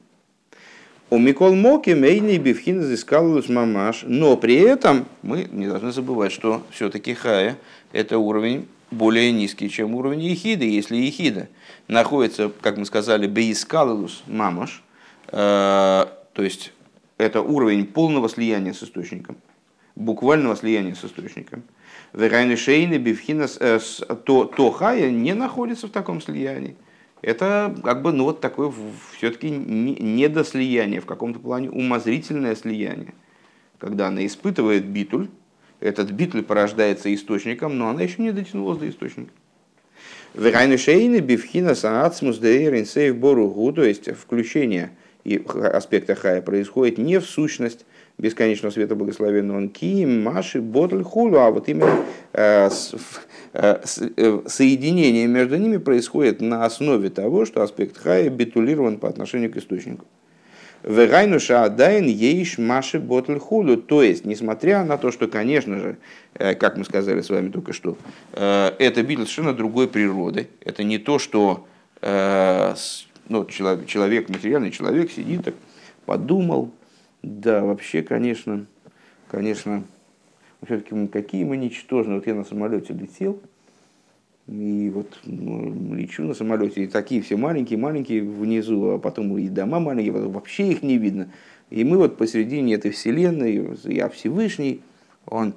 У 1.10 1.18
Микол 1.18 1.54
Моки 1.54 1.90
Мейни 1.90 2.38
Бифхин 2.38 2.80
изыскал 2.80 3.42
мамаш, 3.46 4.04
но 4.06 4.36
при 4.38 4.54
этом 4.54 5.04
мы 5.20 5.46
не 5.52 5.66
должны 5.66 5.92
забывать, 5.92 6.32
что 6.32 6.62
все-таки 6.70 7.12
Хая– 7.12 7.58
это 7.92 8.16
уровень 8.16 8.66
более 8.90 9.30
низкий, 9.30 9.68
чем 9.68 9.94
уровень 9.94 10.22
Ехиды. 10.22 10.64
Если 10.64 10.96
Ехида 10.96 11.48
находится, 11.86 12.50
как 12.62 12.78
мы 12.78 12.86
сказали, 12.86 13.26
Бейскалус 13.26 14.22
Мамаш, 14.26 14.82
э, 15.28 15.32
то 15.34 16.42
есть 16.42 16.72
это 17.18 17.42
уровень 17.42 17.84
полного 17.86 18.30
слияния 18.30 18.72
с 18.72 18.82
источником, 18.82 19.36
буквального 19.94 20.56
слияния 20.56 20.94
с 20.94 21.04
источником. 21.04 21.62
Верайны 22.14 22.56
Шейны 22.56 22.96
Бифхинас, 22.96 23.58
э, 23.60 23.80
то, 24.24 24.46
то 24.46 24.70
Хая 24.70 25.10
не 25.10 25.34
находится 25.34 25.88
в 25.88 25.90
таком 25.90 26.22
слиянии 26.22 26.74
это 27.22 27.74
как 27.82 28.02
бы 28.02 28.12
ну, 28.12 28.24
вот 28.24 28.40
такое 28.40 28.72
все-таки 29.16 29.48
недослияние, 29.48 31.00
в 31.00 31.06
каком-то 31.06 31.38
плане 31.38 31.70
умозрительное 31.70 32.56
слияние. 32.56 33.14
Когда 33.78 34.08
она 34.08 34.26
испытывает 34.26 34.84
битуль, 34.84 35.28
этот 35.80 36.10
битуль 36.10 36.42
порождается 36.42 37.12
источником, 37.14 37.78
но 37.78 37.88
она 37.88 38.02
еще 38.02 38.22
не 38.22 38.32
дотянулась 38.32 38.78
до 38.78 38.88
источника. 38.88 39.32
Верайнушейны 40.34 41.20
бифхина 41.20 41.74
саацмус 41.74 42.38
дейрин 42.38 43.18
боругу, 43.18 43.72
то 43.72 43.84
есть 43.84 44.10
включение 44.16 44.92
аспекта 45.24 46.14
хая 46.14 46.42
происходит 46.42 46.98
не 46.98 47.20
в 47.20 47.24
сущность 47.24 47.84
бесконечного 48.22 48.72
света 48.72 48.94
благословенного 48.94 49.58
он 49.58 49.68
ким, 49.68 50.22
маши, 50.22 50.60
ботль, 50.60 51.02
хулу, 51.02 51.36
а 51.36 51.50
вот 51.50 51.68
именно 51.68 51.98
э, 52.32 52.70
Э, 53.54 53.82
э, 54.16 54.40
соединение 54.46 55.26
между 55.26 55.58
ними 55.58 55.76
происходит 55.76 56.40
на 56.40 56.64
основе 56.64 57.10
того, 57.10 57.44
что 57.44 57.62
аспект 57.62 57.98
хая 57.98 58.30
битулирован 58.30 58.96
по 58.96 59.08
отношению 59.10 59.52
к 59.52 59.58
источнику. 59.58 60.06
Вегайнуша 60.82 61.64
адайн 61.64 62.06
ейш 62.06 62.56
маши 62.56 62.98
ботль 62.98 63.38
хулю. 63.38 63.76
То 63.76 64.02
есть, 64.02 64.24
несмотря 64.24 64.84
на 64.84 64.96
то, 64.96 65.12
что, 65.12 65.28
конечно 65.28 65.78
же, 65.78 65.98
э, 66.34 66.54
как 66.54 66.78
мы 66.78 66.86
сказали 66.86 67.20
с 67.20 67.28
вами 67.28 67.50
только 67.50 67.74
что, 67.74 67.98
это 68.32 69.02
битл 69.02 69.22
совершенно 69.22 69.52
другой 69.52 69.86
природы. 69.86 70.48
Это 70.64 70.82
не 70.82 70.98
то, 70.98 71.18
что 71.18 71.66
ну, 72.00 73.44
человек, 73.44 74.28
материальный 74.28 74.72
человек 74.72 75.12
сидит 75.12 75.44
так, 75.44 75.54
подумал, 76.04 76.72
да, 77.22 77.64
вообще, 77.64 78.02
конечно, 78.02 78.66
конечно, 79.28 79.84
все-таки 80.64 81.06
какие 81.08 81.44
мы 81.44 81.56
ничтожные. 81.56 82.16
Вот 82.16 82.26
я 82.26 82.34
на 82.34 82.44
самолете 82.44 82.92
летел, 82.92 83.40
и 84.48 84.90
вот 84.92 85.20
ну, 85.24 85.94
лечу 85.94 86.24
на 86.24 86.34
самолете, 86.34 86.84
и 86.84 86.86
такие 86.88 87.22
все 87.22 87.36
маленькие-маленькие 87.36 88.22
внизу, 88.22 88.90
а 88.90 88.98
потом 88.98 89.36
и 89.38 89.48
дома 89.48 89.78
маленькие, 89.78 90.12
потом 90.12 90.32
вообще 90.32 90.72
их 90.72 90.82
не 90.82 90.98
видно. 90.98 91.30
И 91.70 91.84
мы 91.84 91.96
вот 91.96 92.16
посередине 92.16 92.74
этой 92.74 92.90
вселенной, 92.90 93.76
я 93.84 94.08
Всевышний, 94.08 94.82
он 95.26 95.54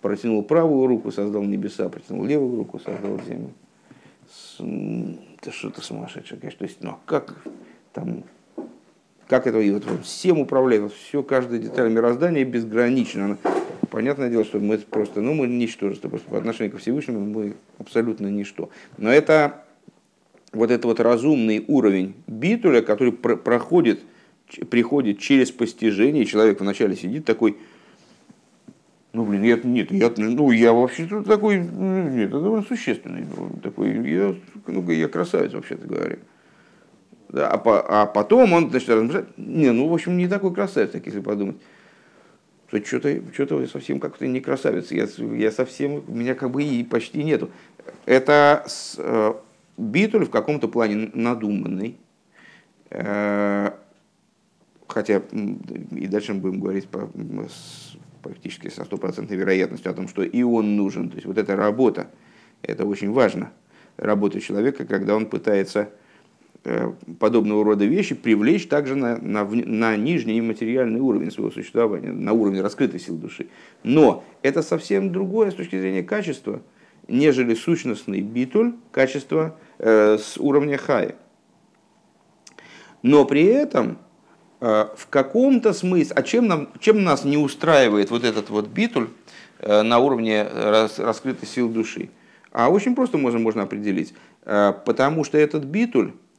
протянул 0.00 0.42
правую 0.42 0.86
руку, 0.86 1.10
создал 1.10 1.42
небеса, 1.42 1.88
протянул 1.88 2.24
левую 2.24 2.58
руку, 2.58 2.78
создал 2.78 3.20
землю. 3.26 3.50
Это 5.40 5.50
что-то 5.50 5.82
сумасшедшее, 5.82 6.40
конечно. 6.40 6.58
То 6.60 6.64
есть, 6.64 6.78
ну 6.80 6.90
а 6.90 6.98
как 7.04 7.44
там 7.92 8.22
как 9.32 9.46
это 9.46 9.60
и 9.60 9.70
вот 9.70 9.84
всем 10.04 10.40
управляет, 10.40 10.82
вот 10.82 10.92
все, 10.92 11.22
каждая 11.22 11.58
деталь 11.58 11.90
мироздания 11.90 12.44
безгранична. 12.44 13.38
Понятное 13.88 14.28
дело, 14.28 14.44
что 14.44 14.60
мы 14.60 14.76
просто, 14.76 15.22
ну, 15.22 15.32
мы 15.32 15.46
ничтожество, 15.46 16.10
просто 16.10 16.28
по 16.28 16.36
отношению 16.36 16.72
ко 16.72 16.76
Всевышнему 16.76 17.24
мы 17.24 17.54
абсолютно 17.78 18.26
ничто. 18.26 18.68
Но 18.98 19.10
это 19.10 19.64
вот 20.52 20.70
этот 20.70 20.84
вот 20.84 21.00
разумный 21.00 21.64
уровень 21.66 22.12
битуля, 22.26 22.82
который 22.82 23.14
про 23.14 23.38
проходит, 23.38 24.00
приходит 24.68 25.18
через 25.18 25.50
постижение, 25.50 26.26
человек 26.26 26.60
вначале 26.60 26.94
сидит 26.94 27.24
такой, 27.24 27.56
ну, 29.14 29.24
блин, 29.24 29.44
я, 29.44 29.58
нет, 29.64 29.92
я, 29.92 30.12
ну, 30.14 30.50
я 30.50 30.74
вообще-то 30.74 31.22
такой, 31.22 31.56
нет, 31.56 32.28
это 32.28 32.38
довольно 32.38 32.66
существенный, 32.66 33.24
такой, 33.62 33.92
я, 34.10 34.34
ну, 34.66 34.90
я 34.90 35.08
красавец, 35.08 35.54
вообще-то 35.54 35.86
говоря. 35.86 36.18
Да, 37.32 37.48
а, 37.48 37.56
по, 37.56 37.80
а 37.80 38.04
потом 38.04 38.52
он 38.52 38.68
значит, 38.68 38.90
размышляет, 38.90 39.38
не, 39.38 39.72
ну, 39.72 39.88
в 39.88 39.94
общем, 39.94 40.18
не 40.18 40.28
такой 40.28 40.52
красавец, 40.52 40.90
если 40.94 41.20
подумать. 41.20 41.56
То 42.70 42.84
что-то, 42.84 43.22
что-то 43.32 43.66
совсем 43.66 44.00
как-то 44.00 44.26
не 44.26 44.40
красавец. 44.40 44.92
Я, 44.92 45.08
я 45.34 45.50
совсем, 45.50 46.04
меня 46.08 46.34
как 46.34 46.50
бы 46.50 46.62
и 46.62 46.84
почти 46.84 47.24
нету. 47.24 47.50
Это 48.04 48.64
с, 48.66 48.96
э, 48.98 49.34
битуль 49.78 50.26
в 50.26 50.30
каком-то 50.30 50.68
плане 50.68 51.10
надуманный. 51.14 51.96
Э, 52.90 53.72
хотя 54.86 55.22
и 55.32 56.06
дальше 56.06 56.34
мы 56.34 56.40
будем 56.40 56.60
говорить 56.60 56.86
по, 56.88 57.10
с, 57.48 57.96
практически 58.22 58.68
со 58.68 58.84
стопроцентной 58.84 59.38
вероятностью 59.38 59.90
о 59.90 59.94
том, 59.94 60.06
что 60.06 60.22
и 60.22 60.42
он 60.42 60.76
нужен. 60.76 61.08
То 61.08 61.16
есть 61.16 61.26
вот 61.26 61.38
эта 61.38 61.56
работа, 61.56 62.10
это 62.60 62.84
очень 62.84 63.10
важно. 63.10 63.52
Работа 63.96 64.40
человека, 64.40 64.84
когда 64.84 65.16
он 65.16 65.26
пытается 65.26 65.90
подобного 67.18 67.64
рода 67.64 67.84
вещи 67.84 68.14
привлечь 68.14 68.68
также 68.68 68.94
на, 68.94 69.16
на, 69.18 69.44
на 69.44 69.96
нижний 69.96 70.40
материальный 70.40 71.00
уровень 71.00 71.30
своего 71.30 71.50
существования, 71.50 72.12
на 72.12 72.32
уровень 72.32 72.60
раскрытой 72.60 73.00
силы 73.00 73.18
души. 73.18 73.48
Но 73.82 74.24
это 74.42 74.62
совсем 74.62 75.10
другое 75.12 75.50
с 75.50 75.54
точки 75.54 75.78
зрения 75.80 76.02
качества, 76.02 76.62
нежели 77.08 77.54
сущностный 77.54 78.20
битуль, 78.20 78.74
качество 78.92 79.56
э, 79.78 80.18
с 80.18 80.38
уровня 80.38 80.78
хая. 80.78 81.16
Но 83.02 83.24
при 83.24 83.42
этом 83.42 83.98
э, 84.60 84.86
в 84.96 85.08
каком-то 85.08 85.72
смысле, 85.72 86.14
а 86.14 86.22
чем, 86.22 86.46
нам, 86.46 86.68
чем 86.78 87.02
нас 87.02 87.24
не 87.24 87.38
устраивает 87.38 88.10
вот 88.10 88.22
этот 88.22 88.50
вот 88.50 88.68
битуль 88.68 89.08
э, 89.58 89.82
на 89.82 89.98
уровне 89.98 90.44
рас, 90.44 91.00
раскрытой 91.00 91.48
силы 91.48 91.72
души? 91.72 92.10
А 92.52 92.68
очень 92.68 92.94
просто 92.94 93.18
можно, 93.18 93.40
можно 93.40 93.62
определить. 93.62 94.14
Э, 94.44 94.72
потому 94.84 95.24
что 95.24 95.38
этот 95.38 95.64
битуль, 95.64 96.12
Э, 96.12 96.31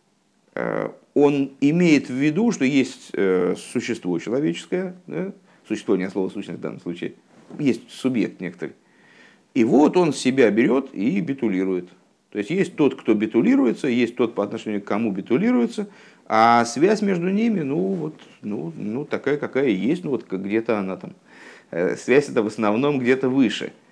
он 1.14 1.52
имеет 1.62 2.10
в 2.10 2.14
виду, 2.14 2.52
что 2.52 2.66
есть 2.66 3.12
э, 3.14 3.56
существо 3.58 4.18
человеческое, 4.20 4.96
да? 5.08 5.32
существо 5.68 5.96
не 5.96 6.10
слово 6.10 6.30
сущность 6.30 6.60
в 6.60 6.62
данном 6.62 6.80
случае, 6.80 7.14
есть 7.60 7.90
субъект 7.90 8.42
некоторый. 8.42 8.74
И 9.54 9.64
вот 9.64 9.98
он 9.98 10.14
себя 10.14 10.50
берет 10.50 10.94
и 10.94 11.20
битулирует. 11.22 11.90
То 12.32 12.40
есть 12.40 12.50
есть 12.50 12.76
тот, 12.76 13.00
кто 13.00 13.14
битулируется, 13.14 13.88
есть 13.88 14.16
тот, 14.16 14.34
по 14.34 14.44
отношению 14.44 14.82
к 14.82 14.86
кому 14.86 15.12
битулируется, 15.12 15.88
а 16.26 16.66
связь 16.66 17.04
между 17.04 17.30
ними, 17.30 17.62
ну, 17.62 17.78
вот, 17.78 18.16
ну, 18.42 18.74
ну 18.76 19.06
такая, 19.06 19.38
какая 19.38 19.68
есть, 19.68 20.04
ну, 20.04 20.12
вот 20.12 20.30
где-то 20.30 20.80
она 20.80 20.98
там. 20.98 21.14
Э, 21.70 21.96
связь 21.96 22.30
это 22.30 22.42
в 22.42 22.48
основном 22.48 22.98
где-то 23.00 23.30
выше– 23.30 23.72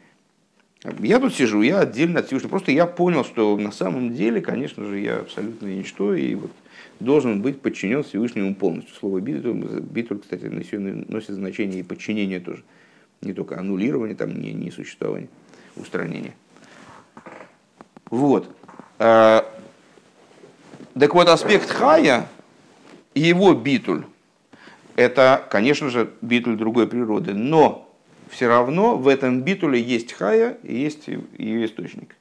я 0.99 1.19
тут 1.19 1.33
сижу, 1.33 1.61
я 1.61 1.79
отдельно 1.79 2.19
от 2.19 2.27
Всевышнего. 2.27 2.49
Просто 2.49 2.71
я 2.71 2.85
понял, 2.87 3.23
что 3.23 3.55
на 3.57 3.71
самом 3.71 4.13
деле, 4.13 4.41
конечно 4.41 4.85
же, 4.85 4.99
я 4.99 5.19
абсолютно 5.19 5.67
ничто 5.67 6.15
и 6.15 6.35
вот 6.35 6.51
должен 6.99 7.41
быть 7.41 7.61
подчинен 7.61 8.03
Всевышнему 8.03 8.55
полностью. 8.55 8.95
Слово 8.95 9.19
битуль, 9.19 9.53
битуль 9.81 10.19
кстати, 10.19 10.45
носит 10.45 11.35
значение 11.35 11.81
и 11.81 11.83
подчинение 11.83 12.39
тоже. 12.39 12.63
Не 13.21 13.33
только 13.33 13.59
аннулирование, 13.59 14.15
там, 14.15 14.39
не, 14.39 14.53
не 14.53 14.71
существование, 14.71 15.29
устранение. 15.75 16.33
Вот. 18.09 18.49
А, 18.97 19.45
так 20.99 21.13
вот, 21.13 21.27
аспект 21.27 21.69
хая, 21.69 22.27
его 23.13 23.53
битуль, 23.53 24.03
это, 24.95 25.45
конечно 25.49 25.89
же, 25.89 26.09
битуль 26.21 26.57
другой 26.57 26.87
природы, 26.87 27.33
но 27.33 27.90
все 28.31 28.47
равно 28.47 28.97
в 28.97 29.07
этом 29.07 29.41
битуле 29.41 29.79
есть 29.79 30.13
хая 30.13 30.57
и 30.63 30.73
есть 30.73 31.07
ее 31.07 31.65
источник. 31.65 32.15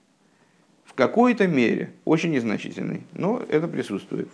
В 0.84 0.94
какой-то 0.94 1.46
мере, 1.46 1.92
очень 2.04 2.32
незначительный, 2.32 3.04
но 3.14 3.40
это 3.48 3.68
присутствует. 3.68 4.28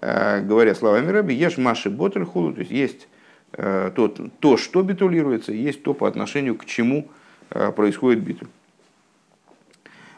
Э, 0.00 0.40
говоря 0.40 0.74
словами 0.74 1.10
Раби, 1.10 1.34
ешь 1.34 1.58
маши 1.58 1.90
ботель 1.90 2.24
худу, 2.24 2.54
то 2.54 2.60
есть 2.60 2.72
есть 2.72 3.08
э, 3.52 3.92
то, 3.94 4.08
то, 4.08 4.56
что 4.56 4.82
битулируется, 4.82 5.52
есть 5.52 5.82
то, 5.82 5.92
по 5.92 6.08
отношению 6.08 6.56
к 6.56 6.64
чему 6.64 7.10
э, 7.50 7.72
происходит 7.72 8.22
битуль. 8.22 8.48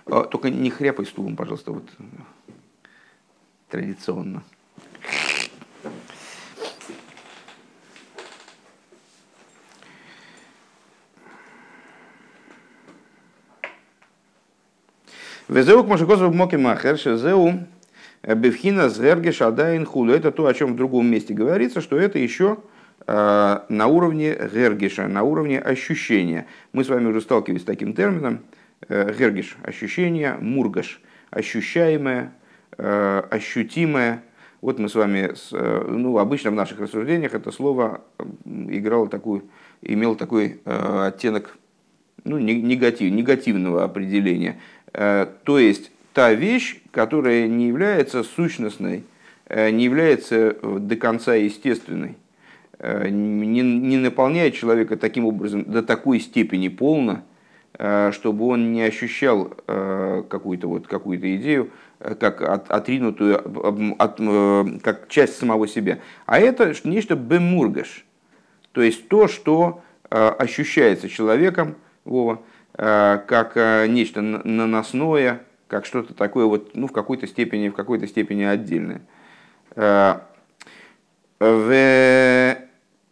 Только 0.07 0.51
не 0.51 0.71
хряпай 0.71 1.07
стулом, 1.07 1.37
пожалуйста, 1.37 1.73
вот 1.73 1.85
традиционно. 3.69 4.43
Везеук 15.51 15.89
Машикосов 15.89 16.33
Моки 16.33 16.55
Махер, 16.55 16.97
Шезеу 16.97 17.67
Бевхина 18.23 18.89
Зергеш 18.89 19.43
Адайн 19.43 19.85
Хулу. 19.85 20.13
Это 20.13 20.31
то, 20.31 20.47
о 20.47 20.55
чем 20.55 20.75
в 20.75 20.77
другом 20.77 21.09
месте 21.09 21.35
говорится, 21.35 21.81
что 21.81 21.99
это 21.99 22.21
еще 22.21 22.59
на 23.09 23.87
уровне 23.89 24.33
Гергиша, 24.33 25.09
на 25.09 25.25
уровне 25.25 25.59
ощущения. 25.59 26.47
Мы 26.73 26.85
с 26.85 26.89
вами 26.89 27.07
уже 27.07 27.21
сталкивались 27.21 27.63
с 27.63 27.65
таким 27.65 27.95
термином. 27.95 28.43
Гергиш– 28.89 29.57
ощущение, 29.65 30.37
мургаш– 30.41 31.01
ощущаемое, 31.31 32.33
ощутимое. 32.79 34.23
Вот 34.61 34.79
мы 34.79 34.89
с 34.89 34.95
вами, 34.95 35.33
ну, 35.51 36.19
обычно 36.19 36.53
в 36.53 36.55
наших 36.55 36.79
рассуждениях 36.79 37.35
это 37.35 37.51
слово 37.51 38.03
играло 38.45 39.09
такую, 39.09 39.43
имел 39.83 40.15
такой 40.15 40.61
оттенок 40.65 41.57
ну, 42.23 42.39
негатив, 42.39 43.11
негативного 43.11 43.83
определения. 43.83 44.61
Э, 44.93 45.27
то 45.45 45.59
есть 45.59 45.91
та 46.13 46.33
вещь, 46.33 46.81
которая 46.91 47.47
не 47.47 47.69
является 47.69 48.23
сущностной, 48.23 49.05
э, 49.47 49.71
не 49.71 49.85
является 49.85 50.57
э, 50.61 50.79
до 50.81 50.97
конца 50.97 51.35
естественной, 51.35 52.17
не, 52.83 53.61
не 53.61 53.99
наполняет 53.99 54.55
человека 54.55 54.97
таким 54.97 55.27
образом 55.27 55.65
до 55.65 55.83
такой 55.83 56.19
степени 56.19 56.69
полно, 56.69 57.25
чтобы 57.75 58.47
он 58.47 58.73
не 58.73 58.81
ощущал 58.81 59.53
какую-то 59.67 60.67
вот, 60.67 60.87
какую 60.87 61.19
идею, 61.19 61.73
как 61.99 62.41
от, 62.41 62.71
отринутую, 62.71 63.37
от, 63.99 64.17
как 64.83 65.09
часть 65.09 65.37
самого 65.37 65.69
себя. 65.69 65.99
А 66.25 66.41
это 66.41 66.73
нечто 66.85 67.17
бемургаш, 67.17 68.07
то 68.73 68.81
есть 68.81 69.09
то, 69.09 69.29
что 69.29 69.83
ощущается 70.09 71.11
человеком, 71.11 71.75
Вова, 72.07 72.41
как 72.73 73.53
э, 73.57 73.87
нечто 73.89 74.21
наносное, 74.21 75.43
как 75.69 75.87
что-то 75.87 76.15
такое 76.15 76.47
вот, 76.47 76.75
ну, 76.75 76.87
в 76.87 76.93
какой-то 76.93 77.27
степени, 77.27 77.69
в 77.69 77.75
какой-то 77.75 78.07
степени 78.07 78.43
отдельное. 78.43 79.03
Э, 79.77 80.21
в 81.39 82.57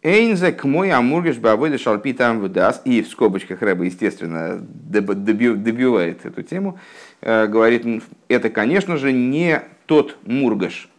Эйнзек 0.01 0.63
мой 0.63 0.91
амургеш 0.91 1.37
бавыда 1.37 1.77
шалпи 1.77 2.13
там 2.13 2.39
выдаст. 2.39 2.85
И 2.85 3.01
в 3.01 3.07
скобочках 3.09 3.61
Рэба, 3.61 3.85
естественно, 3.85 4.59
добивает 4.59 6.25
эту 6.25 6.43
тему. 6.43 6.79
Говорит, 7.21 8.03
это, 8.29 8.49
конечно 8.49 8.97
же, 8.97 9.11
не 9.11 9.61
тот 9.87 10.15
мургаш, 10.25 10.89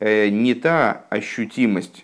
не 0.00 0.54
та 0.54 1.06
ощутимость 1.08 2.03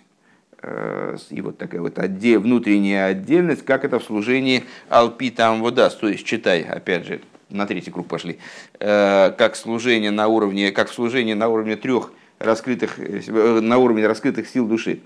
и 1.29 1.41
вот 1.41 1.57
такая 1.57 1.81
вот 1.81 1.97
отдель, 1.97 2.37
внутренняя 2.37 3.07
отдельность, 3.07 3.65
как 3.65 3.83
это 3.83 3.99
в 3.99 4.03
служении 4.03 4.63
Алпи 4.89 5.31
там 5.31 5.61
вода, 5.61 5.89
то 5.89 6.07
есть 6.07 6.25
читай, 6.25 6.61
опять 6.61 7.05
же, 7.05 7.21
на 7.49 7.65
третий 7.65 7.91
круг 7.91 8.07
пошли, 8.07 8.39
э, 8.79 9.31
как 9.37 9.55
служение 9.55 10.11
на 10.11 10.27
уровне, 10.27 10.71
как 10.71 10.89
служение 10.89 11.35
на 11.35 11.47
уровне 11.47 11.75
трех 11.75 12.11
раскрытых, 12.39 12.99
э, 12.99 13.59
на 13.59 13.77
уровне 13.77 14.07
раскрытых 14.07 14.47
сил 14.47 14.67
души. 14.67 15.01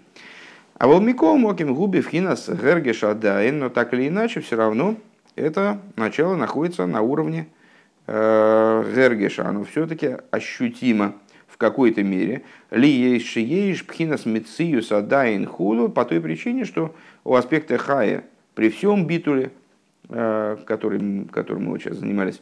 А 0.77 0.87
волмиком 0.87 1.39
моким 1.39 1.73
губи 1.73 2.01
в 2.01 2.09
хинас 2.09 2.49
гергеш 2.49 3.01
но 3.53 3.69
так 3.69 3.93
или 3.93 4.09
иначе, 4.09 4.41
все 4.41 4.57
равно 4.57 4.95
это 5.35 5.79
начало 5.95 6.35
находится 6.35 6.85
на 6.85 7.01
уровне 7.01 7.47
гергеша, 8.07 9.47
оно 9.47 9.63
все-таки 9.63 10.17
ощутимо 10.31 11.15
в 11.55 11.57
какой-то 11.57 12.03
мере, 12.03 12.43
ли 12.69 12.89
ейши 12.89 13.39
ейш 13.39 13.85
пхинас 13.85 14.25
мециюс 14.25 14.91
адайн 14.91 15.45
хулу, 15.45 15.87
по 15.87 16.03
той 16.03 16.19
причине, 16.19 16.65
что 16.65 16.93
у 17.23 17.33
аспекта 17.33 17.77
хая 17.77 18.25
при 18.55 18.69
всем 18.69 19.07
битуле, 19.07 19.53
э, 20.09 20.57
который, 20.65 21.23
которым 21.31 21.63
мы 21.63 21.71
вот 21.71 21.81
сейчас 21.81 21.95
занимались, 21.95 22.41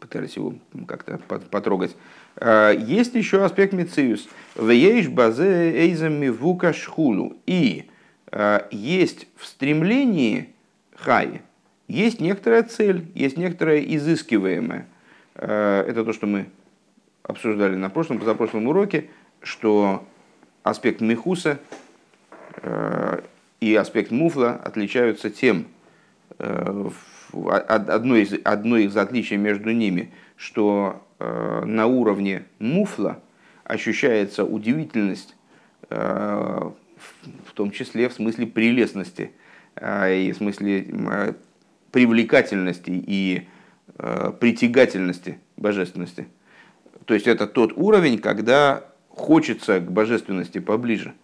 пытались 0.00 0.36
его 0.36 0.54
как-то 0.86 1.18
потрогать, 1.50 1.94
э, 2.36 2.76
есть 2.78 3.14
еще 3.14 3.44
аспект 3.44 3.74
мециюс. 3.74 4.26
В 4.54 4.70
ейш 4.70 5.08
базе 5.08 5.72
эйзам 5.72 6.14
мивука 6.14 6.72
шхулу. 6.72 7.36
И 7.44 7.90
э, 8.32 8.60
есть 8.70 9.28
в 9.36 9.44
стремлении 9.44 10.48
хая, 10.94 11.42
есть 11.88 12.22
некоторая 12.22 12.62
цель, 12.62 13.06
есть 13.14 13.36
некоторое 13.36 13.80
изыскиваемое. 13.80 14.86
Это 15.34 16.02
то, 16.04 16.12
что 16.12 16.26
мы 16.26 16.46
обсуждали 17.28 17.76
на 17.76 17.90
прошлом, 17.90 18.18
позапрошлом 18.18 18.66
уроке, 18.66 19.10
что 19.42 20.04
аспект 20.64 21.00
мехуса 21.00 21.60
э, 22.56 23.20
и 23.60 23.74
аспект 23.76 24.10
муфла 24.10 24.54
отличаются 24.54 25.30
тем, 25.30 25.66
э, 26.38 26.90
одно 27.32 28.16
из, 28.16 28.34
одно 28.42 28.78
из 28.78 28.96
отличий 28.96 29.36
между 29.36 29.70
ними, 29.70 30.10
что 30.36 31.04
э, 31.18 31.64
на 31.66 31.86
уровне 31.86 32.44
муфла 32.58 33.20
ощущается 33.62 34.44
удивительность, 34.44 35.36
в 35.90 36.74
том 37.54 37.70
числе 37.70 38.08
в 38.08 38.14
смысле 38.14 38.46
прелестности 38.46 39.32
и 39.76 40.32
в 40.32 40.36
смысле 40.38 41.34
привлекательности 41.92 42.90
и 42.90 43.46
притягательности 43.96 45.38
божественности– 45.56 46.28
то 47.08 47.14
есть 47.14 47.26
это 47.26 47.46
тот 47.46 47.72
уровень, 47.74 48.18
когда 48.18 48.84
хочется 49.08 49.80
к 49.80 49.90
божественности 49.90 50.58
поближе, 50.58 51.14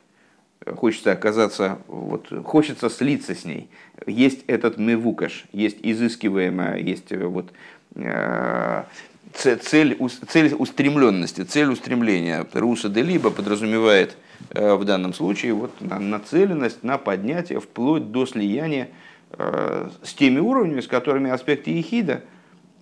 хочется 0.64 1.12
оказаться, 1.12 1.76
вот, 1.88 2.32
хочется 2.42 2.88
слиться 2.88 3.34
с 3.34 3.44
ней. 3.44 3.68
Есть 4.06 4.44
этот 4.46 4.78
мевукаш, 4.78 5.44
есть 5.52 5.76
изыскиваемая, 5.82 6.78
есть 6.78 7.12
э, 7.12 7.26
вот, 7.26 7.52
э, 7.96 8.84
цель, 9.34 9.98
цель 10.26 10.54
устремленности, 10.54 11.42
цель 11.42 11.68
устремления. 11.68 12.46
Руса 12.54 12.88
де 12.88 13.02
либо 13.02 13.28
подразумевает 13.28 14.16
э, 14.54 14.76
в 14.76 14.86
данном 14.86 15.12
случае 15.12 15.52
вот, 15.52 15.70
нацеленность 15.82 16.82
на 16.82 16.96
поднятие 16.96 17.60
вплоть 17.60 18.10
до 18.10 18.24
слияния 18.24 18.88
с 19.36 20.14
теми 20.14 20.38
уровнями, 20.38 20.80
с 20.80 20.86
которыми 20.86 21.30
аспекты 21.30 21.72
ехида– 21.72 22.22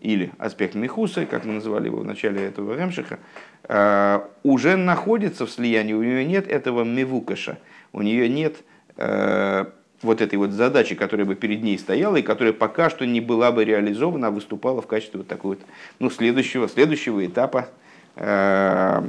или 0.02 0.32
аспект 0.38 0.74
Мехуса, 0.74 1.26
как 1.26 1.44
мы 1.44 1.54
называли 1.54 1.86
его 1.86 1.98
в 1.98 2.04
начале 2.04 2.44
этого 2.44 2.76
Ремшиха, 2.76 3.20
э, 3.68 4.20
уже 4.42 4.76
находится 4.76 5.46
в 5.46 5.50
слиянии, 5.50 5.92
у 5.92 6.02
нее 6.02 6.24
нет 6.24 6.48
этого 6.48 6.82
мевукаша, 6.82 7.58
у 7.92 8.02
нее 8.02 8.28
нет 8.28 8.56
э, 8.96 9.64
вот 10.02 10.20
этой 10.20 10.34
вот 10.36 10.50
задачи, 10.50 10.96
которая 10.96 11.24
бы 11.24 11.36
перед 11.36 11.62
ней 11.62 11.78
стояла 11.78 12.16
и 12.16 12.22
которая 12.22 12.52
пока 12.52 12.90
что 12.90 13.06
не 13.06 13.20
была 13.20 13.52
бы 13.52 13.64
реализована, 13.64 14.26
а 14.26 14.30
выступала 14.32 14.82
в 14.82 14.88
качестве 14.88 15.18
вот 15.18 15.28
такого 15.28 15.52
вот, 15.52 15.60
ну, 16.00 16.10
следующего, 16.10 16.68
следующего 16.68 17.24
этапа 17.24 17.68
э, 18.16 19.02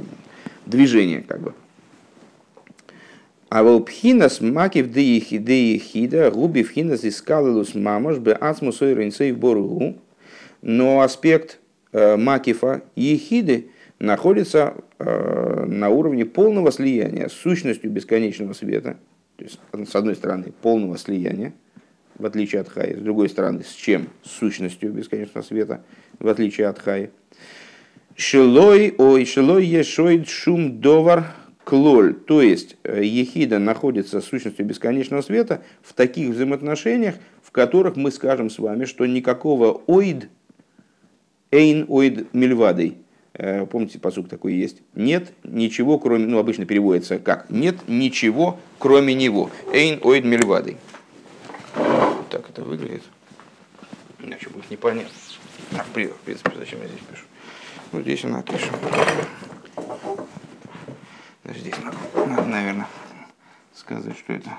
движения. 0.64 1.24
Как 1.26 1.40
бы. 1.40 1.54
А 3.48 3.64
волпхинас 3.64 4.40
макив 4.40 4.92
деихида 4.92 6.30
губи 6.30 6.62
вхинас 6.62 7.04
искалилус 7.04 7.74
мамош 7.74 8.18
бе 8.18 8.32
ацмусой 8.32 8.94
ринцей 8.94 9.32
боругу 9.32 9.98
но 10.64 11.02
аспект 11.02 11.60
э, 11.92 12.16
Макифа 12.16 12.82
и 12.96 13.02
Ехиды 13.02 13.68
находится 13.98 14.74
э, 14.98 15.64
на 15.66 15.90
уровне 15.90 16.24
полного 16.24 16.72
слияния 16.72 17.28
с 17.28 17.32
сущностью 17.32 17.90
бесконечного 17.90 18.54
света. 18.54 18.96
То 19.36 19.44
есть, 19.44 19.60
с 19.72 19.94
одной 19.94 20.16
стороны, 20.16 20.54
полного 20.62 20.96
слияния, 20.96 21.52
в 22.18 22.24
отличие 22.24 22.62
от 22.62 22.70
Хаи, 22.70 22.94
с 22.94 23.02
другой 23.02 23.28
стороны, 23.28 23.62
с 23.62 23.72
чем? 23.72 24.08
С 24.22 24.30
сущностью 24.30 24.90
бесконечного 24.90 25.44
света, 25.44 25.84
в 26.18 26.28
отличие 26.28 26.68
от 26.68 26.78
Хаи. 26.78 27.10
Шилой, 28.16 28.94
ой, 28.96 29.26
шилой 29.26 29.66
ешоид 29.66 30.28
шум 30.28 30.80
довар 30.80 31.26
клоль. 31.64 32.14
То 32.14 32.40
есть, 32.40 32.78
э, 32.84 33.04
Ехида 33.04 33.58
находится 33.58 34.22
с 34.22 34.24
сущностью 34.24 34.64
бесконечного 34.64 35.20
света 35.20 35.62
в 35.82 35.92
таких 35.92 36.30
взаимоотношениях, 36.30 37.16
в 37.42 37.50
которых 37.50 37.96
мы 37.96 38.10
скажем 38.10 38.48
с 38.48 38.58
вами, 38.58 38.86
что 38.86 39.04
никакого 39.04 39.82
оид 39.86 40.30
Эйн 41.54 41.86
оид 41.88 42.34
мильвадой. 42.34 42.98
Э, 43.32 43.64
помните, 43.64 44.00
посук 44.00 44.28
такой 44.28 44.54
есть. 44.54 44.78
Нет 44.96 45.32
ничего, 45.44 46.00
кроме, 46.00 46.26
ну, 46.26 46.38
обычно 46.38 46.66
переводится 46.66 47.20
как? 47.20 47.48
Нет 47.48 47.86
ничего, 47.86 48.58
кроме 48.80 49.14
него. 49.14 49.52
Эйн 49.72 50.00
оид 50.02 50.24
мильвадой. 50.24 50.78
Так 52.28 52.50
это 52.50 52.64
выглядит. 52.64 53.04
Иначе 54.18 54.50
будет 54.50 54.68
непонятно. 54.68 55.12
А, 55.70 55.84
в 55.84 55.90
принципе, 55.92 56.50
зачем 56.56 56.80
я 56.82 56.88
здесь 56.88 57.00
пишу? 57.08 57.24
Ну, 57.92 58.00
здесь 58.00 58.24
я 58.24 58.30
напишу. 58.30 58.72
Даже 61.44 61.60
здесь 61.60 61.76
надо, 61.84 61.96
надо, 62.26 62.48
наверное, 62.48 62.88
сказать, 63.72 64.18
что 64.18 64.32
это 64.32 64.58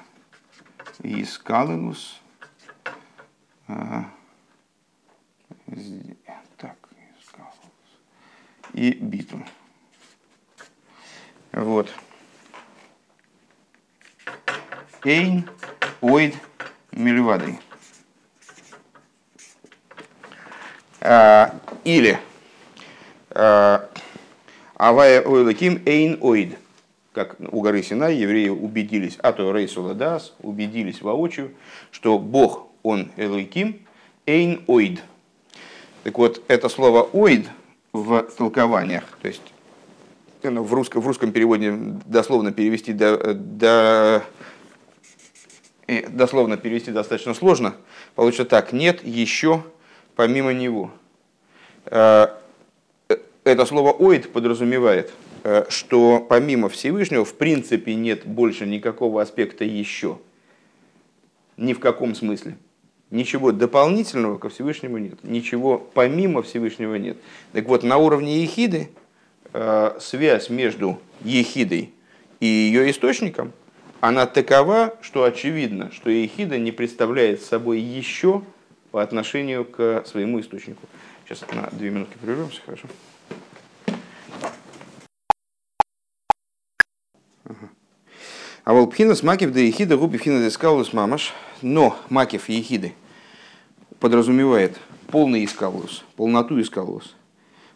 Искалинус. 1.03 2.21
А, 3.67 4.05
и 8.76 8.92
битву. 8.92 9.44
Вот. 11.54 11.90
Эйн, 15.04 15.50
ойд, 16.02 16.36
мильвадой. 16.92 17.60
А, 21.00 21.56
или 21.84 22.20
Авая 24.76 25.22
ойлаким 25.22 25.82
эйн 25.86 26.18
оид. 26.22 26.58
Как 27.14 27.38
у 27.40 27.62
горы 27.62 27.82
Синай 27.82 28.18
евреи 28.18 28.50
убедились, 28.50 29.18
а 29.22 29.32
то 29.32 29.54
рейсула 29.54 29.94
дас, 29.94 30.34
убедились 30.42 31.02
воочию, 31.02 31.54
что 31.92 32.20
Бог, 32.20 32.68
он 32.84 33.12
элаким, 33.16 33.86
эйн 34.26 34.64
оид. 34.68 35.02
Так 36.04 36.18
вот, 36.18 36.44
это 36.50 36.68
слово 36.68 37.04
оид 37.14 37.48
в 37.95 38.23
толкованиях, 38.38 39.03
то 39.21 39.27
есть 39.27 39.41
в 40.43 40.73
русском, 40.73 41.01
в 41.01 41.08
русском 41.08 41.31
переводе 41.31 41.73
дословно 42.05 42.51
перевести 42.51 42.93
до, 42.93 43.34
до, 43.34 44.23
э, 45.88 46.08
дословно 46.10 46.58
перевести 46.58 46.91
достаточно 46.91 47.34
сложно. 47.34 47.75
Получится 48.15 48.45
так, 48.45 48.71
нет 48.71 49.03
еще 49.03 49.63
помимо 50.15 50.53
него. 50.53 50.91
Э, 51.86 52.27
это 53.43 53.65
слово 53.65 53.91
«оид» 53.91 54.31
подразумевает, 54.31 55.12
э, 55.43 55.65
что 55.69 56.25
помимо 56.27 56.69
Всевышнего 56.69 57.25
в 57.25 57.36
принципе 57.36 57.95
нет 57.95 58.25
больше 58.25 58.65
никакого 58.65 59.21
аспекта 59.21 59.63
«еще». 59.63 60.19
Ни 61.58 61.73
в 61.73 61.79
каком 61.79 62.15
смысле. 62.15 62.58
Ничего 63.12 63.52
дополнительного 63.52 64.38
ко 64.38 64.50
Всевышнему 64.50 64.98
нет. 64.98 65.24
Ничего 65.24 65.78
помимо 65.78 66.41
Всевышнего 66.41 66.96
нет. 66.96 67.18
Так 67.54 67.65
вот, 67.68 67.84
на 67.84 67.98
уровне 67.98 68.41
ехиды 68.41 68.89
э, 69.54 69.98
связь 70.00 70.50
между 70.50 71.00
ехидой 71.24 71.94
и 72.39 72.46
ее 72.46 72.89
источником, 72.89 73.54
она 74.02 74.26
такова, 74.26 74.98
что 75.02 75.24
очевидно, 75.24 75.91
что 75.91 76.10
ехида 76.10 76.58
не 76.58 76.72
представляет 76.72 77.41
собой 77.41 77.80
еще 77.80 78.41
по 78.91 79.02
отношению 79.02 79.65
к 79.65 80.04
своему 80.06 80.39
источнику. 80.39 80.82
Сейчас 81.26 81.44
на 81.54 81.70
две 81.72 81.89
минутки 81.89 82.18
прервемся, 82.22 82.62
хорошо? 82.65 82.88
А 88.65 88.73
волпхинас 88.73 89.21
макив 89.21 89.54
да 89.54 89.60
ехида 89.60 89.95
губи 89.95 90.17
пхина 90.17 90.43
дескаулус 90.43 90.91
мамаш. 90.91 91.34
Но 91.62 91.95
макив 92.10 92.49
ехиды 92.49 92.93
подразумевает 93.99 94.80
полный 95.08 95.45
искаулус, 95.45 96.04
полноту 96.15 96.60
искаулус. 96.60 97.15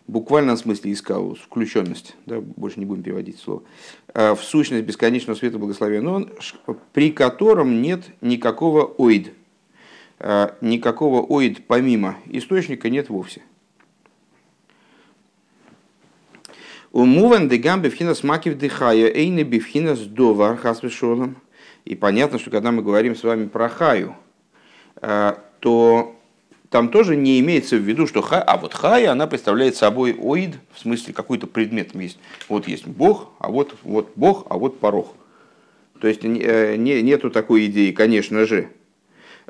В 0.08 0.12
буквальном 0.12 0.58
смысле 0.58 0.92
искаулус, 0.94 1.38
включенность, 1.38 2.16
да, 2.26 2.42
больше 2.42 2.80
не 2.80 2.88
будем 2.88 3.04
переводить 3.04 3.38
слово, 3.38 3.62
а 4.12 4.34
в 4.34 4.44
сущность 4.44 4.84
бесконечного 4.84 5.38
света 5.38 5.60
благословения, 5.60 6.10
он, 6.10 6.32
при 6.94 7.12
котором 7.12 7.84
нет 7.84 8.06
никакого 8.22 8.96
оид, 8.98 9.32
а, 10.18 10.56
никакого 10.62 11.24
оид 11.30 11.68
помимо 11.68 12.18
источника 12.26 12.90
нет 12.90 13.10
вовсе. 13.10 13.44
Умуван 16.92 17.50
дегам 17.50 17.82
бифхинас 17.82 18.24
макив 18.24 18.58
дыхая, 18.58 19.08
эйны 19.08 19.44
бифхинас 19.44 20.00
довар 20.00 20.58
хасвешолом. 20.58 21.36
И 21.86 21.96
понятно, 21.96 22.40
что 22.40 22.50
когда 22.50 22.72
мы 22.72 22.82
говорим 22.82 23.16
с 23.16 23.24
вами 23.24 23.48
про 23.48 23.70
хаю, 23.70 24.16
э, 25.02 25.34
то 25.60 26.16
там 26.70 26.90
тоже 26.90 27.16
не 27.16 27.40
имеется 27.40 27.78
в 27.78 27.82
виду, 27.82 28.08
что 28.08 28.22
хая, 28.22 28.42
а 28.42 28.58
вот 28.58 28.74
хая, 28.74 29.12
она 29.12 29.28
представляет 29.28 29.76
собой 29.76 30.14
оид, 30.14 30.56
в 30.74 30.80
смысле 30.80 31.14
какой-то 31.14 31.48
предмет 31.48 31.96
есть. 31.96 32.20
Вот 32.48 32.68
есть 32.68 32.86
Бог, 32.86 33.32
а 33.40 33.50
вот, 33.50 33.76
вот 33.84 34.12
Бог, 34.16 34.48
а 34.50 34.58
вот 34.58 34.80
порог. 34.80 35.16
То 36.00 36.08
есть 36.08 36.24
э, 36.24 36.76
не, 36.76 37.02
нету 37.02 37.30
такой 37.30 37.68
идеи, 37.68 37.92
конечно 37.92 38.46
же. 38.46 38.70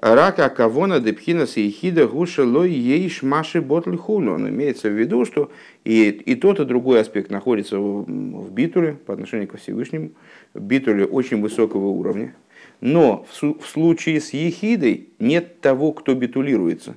Рака 0.02 0.50
кавона 0.50 1.02
депхина 1.02 1.46
сейхида 1.46 2.08
гуша 2.08 2.46
лой 2.46 2.72
ейш 2.72 3.22
маши 3.22 3.62
ботл 3.62 3.98
хуну. 3.98 4.36
Он 4.36 4.48
имеется 4.48 4.90
в 4.90 4.94
виду, 4.94 5.26
что 5.26 5.52
и, 5.84 6.10
и 6.10 6.36
тот, 6.36 6.62
и 6.62 6.66
другой 6.66 7.02
аспект 7.02 7.30
находится 7.30 7.78
в, 7.80 8.06
в 8.06 8.52
битуле 8.52 8.94
по 8.94 9.14
отношению 9.14 9.50
к 9.50 9.58
Всевышнему, 9.58 10.12
битуле 10.54 11.06
очень 11.06 11.42
высокого 11.42 11.88
уровня. 11.88 12.34
Но 12.80 13.26
в, 13.30 13.60
в 13.60 13.68
случае 13.68 14.22
с 14.22 14.32
ехидой 14.32 15.10
нет 15.20 15.60
того, 15.60 15.92
кто 15.92 16.16
битулируется. 16.16 16.96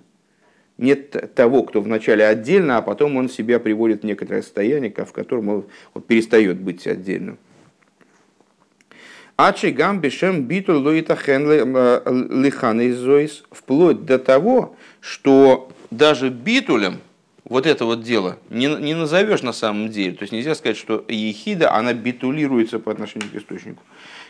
Нет 0.78 1.34
того, 1.34 1.64
кто 1.64 1.80
вначале 1.80 2.24
отдельно, 2.24 2.78
а 2.78 2.82
потом 2.82 3.16
он 3.16 3.28
себя 3.28 3.58
приводит 3.58 4.02
в 4.02 4.06
некоторое 4.06 4.42
состояние, 4.42 4.92
в 4.92 5.12
котором 5.12 5.48
он, 5.48 5.64
он 5.94 6.02
перестает 6.02 6.60
быть 6.60 6.86
отдельным. 6.86 7.38
Ачи 9.44 9.72
гам 9.72 10.00
бешем 10.00 10.44
биту 10.44 10.78
лоита 10.78 11.16
хен 11.16 11.42
лиханы 12.44 12.94
зоис, 12.94 13.42
вплоть 13.50 14.04
до 14.04 14.20
того, 14.20 14.76
что 15.00 15.68
даже 15.90 16.28
битулем 16.30 16.98
вот 17.42 17.66
это 17.66 17.84
вот 17.84 18.04
дело 18.04 18.38
не, 18.50 18.68
не 18.68 18.94
назовешь 18.94 19.42
на 19.42 19.52
самом 19.52 19.88
деле. 19.88 20.12
То 20.12 20.22
есть 20.22 20.32
нельзя 20.32 20.54
сказать, 20.54 20.76
что 20.76 21.04
ехида, 21.08 21.74
она 21.74 21.92
битулируется 21.92 22.78
по 22.78 22.92
отношению 22.92 23.30
к 23.30 23.34
источнику. 23.34 23.82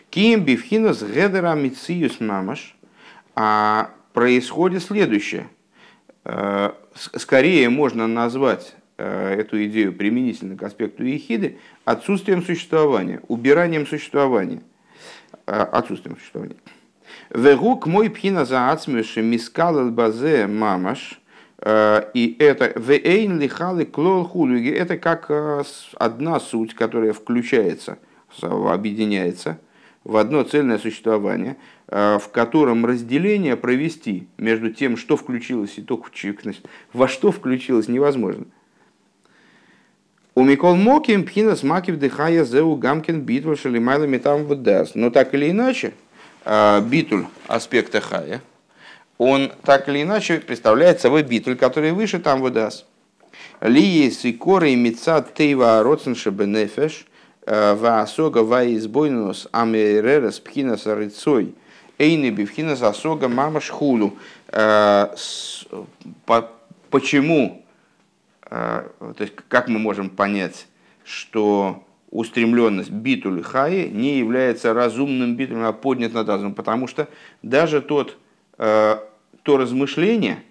Ким 0.09 0.44
бифхинас 0.44 1.03
гедера 1.03 1.55
мициюс 1.57 2.18
мамаш, 2.18 2.75
а 3.35 3.90
происходит 4.14 4.83
следующее. 4.83 5.46
Э, 6.25 6.70
скорее 6.94 7.68
можно 7.68 8.07
назвать 8.07 8.75
э, 8.96 9.35
эту 9.40 9.62
идею 9.66 9.92
применительно 9.92 10.57
к 10.57 10.62
аспекту 10.62 11.05
ехиды 11.05 11.59
отсутствием 11.85 12.42
существования, 12.42 13.20
убиранием 13.29 13.87
существования. 13.87 14.62
Э, 15.46 15.62
отсутствием 15.62 16.16
существования. 16.16 16.57
Вегук 17.31 17.87
мой 17.87 18.09
пхина 18.11 18.44
за 18.44 18.70
ацмюши 18.70 19.22
мискал 19.22 19.90
базе 19.90 20.46
мамаш. 20.46 21.20
Э, 21.59 22.05
и 22.14 22.37
это 22.38 22.72
вейн 22.78 23.40
лихалы 23.40 23.85
клол 23.85 24.24
хулюги. 24.24 24.70
Это 24.70 24.96
как 24.98 25.26
э, 25.31 25.64
одна 25.96 26.38
суть, 26.38 26.74
которая 26.74 27.12
включается, 27.12 27.98
объединяется 28.40 29.59
в 30.05 30.16
одно 30.16 30.42
цельное 30.42 30.78
существование, 30.78 31.57
в 31.87 32.24
котором 32.33 32.85
разделение 32.85 33.57
провести 33.57 34.26
между 34.37 34.72
тем, 34.72 34.96
что 34.96 35.16
включилось 35.16 35.78
и 35.78 35.83
то, 35.83 36.02
во 36.92 37.07
что 37.07 37.31
включилось, 37.31 37.87
невозможно. 37.87 38.46
У 40.35 40.45
Микол 40.45 40.77
Моким 40.77 41.27
пхинас 41.27 41.62
макив 41.62 41.99
дыхая 41.99 42.45
зеу 42.45 42.75
гамкин 42.77 43.21
битву 43.21 43.55
шалимайла 43.55 44.05
метам 44.05 44.45
вудас. 44.45 44.95
Но 44.95 45.11
так 45.11 45.35
или 45.35 45.51
иначе, 45.51 45.92
а, 46.47 46.81
битуль 46.81 47.27
аспекта 47.49 48.01
хая, 48.01 48.40
он 49.18 49.53
так 49.62 49.90
или 49.90 50.01
иначе 50.03 50.38
представляет 50.38 51.03
собой 51.03 51.23
битуль, 51.23 51.57
который 51.57 51.92
выше 51.92 52.18
там 52.18 52.40
выдаст. 52.40 52.87
Ли 53.61 54.07
и 54.07 54.33
коры 54.33 54.71
и 54.71 54.77
мица 54.77 55.23
тейва 55.35 55.83
родсенша 55.83 56.31
бенефеш, 56.31 57.05
а, 57.45 57.75
ваасога 57.75 58.38
ваизбойнус 58.38 59.49
амеререс 59.53 60.40
пхинас 60.40 60.87
рыцой, 60.87 61.55
эйны 61.99 62.31
бифхинас 62.31 62.81
асога 62.81 63.29
мамаш 63.29 63.68
хулу. 63.68 64.16
Почему 66.90 67.62
то 68.53 69.17
есть 69.19 69.35
как 69.49 69.69
мы 69.69 69.79
можем 69.79 70.11
понять, 70.11 70.67
что 71.05 71.85
устремленность 72.11 72.91
битуль 72.91 73.43
хаи 73.43 73.88
не 73.88 74.19
является 74.19 74.75
разумным 74.75 75.35
битулем, 75.35 75.65
а 75.65 75.73
поднят 75.73 76.12
над 76.12 76.29
разумом, 76.29 76.55
потому 76.55 76.87
что 76.87 77.09
даже 77.43 77.81
тот, 77.81 78.19
а, 78.59 79.03
то 79.43 79.57
размышление, 79.57 80.43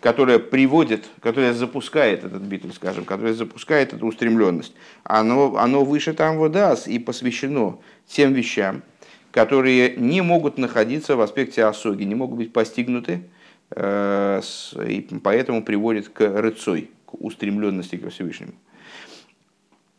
которое 0.00 0.38
приводит, 0.38 1.06
которое 1.20 1.52
запускает 1.52 2.24
этот 2.24 2.42
битуль, 2.42 2.72
скажем, 2.72 3.04
которое 3.04 3.34
запускает 3.34 3.92
эту 3.92 4.06
устремленность, 4.06 4.74
оно, 5.04 5.56
оно 5.56 5.84
выше 5.84 6.14
там 6.14 6.38
водас 6.38 6.88
и 6.88 6.98
посвящено 6.98 7.78
тем 8.06 8.32
вещам, 8.32 8.82
которые 9.30 9.94
не 9.96 10.22
могут 10.22 10.56
находиться 10.56 11.16
в 11.16 11.20
аспекте 11.20 11.64
осоги, 11.64 12.04
не 12.04 12.14
могут 12.14 12.38
быть 12.38 12.52
постигнуты, 12.54 13.28
э, 13.72 14.40
и 14.86 15.00
поэтому 15.22 15.62
приводит 15.62 16.08
к 16.08 16.20
рыцой, 16.20 16.90
к 17.08 17.14
устремленности 17.14 17.96
ко 17.96 18.10
Всевышнему. 18.10 18.52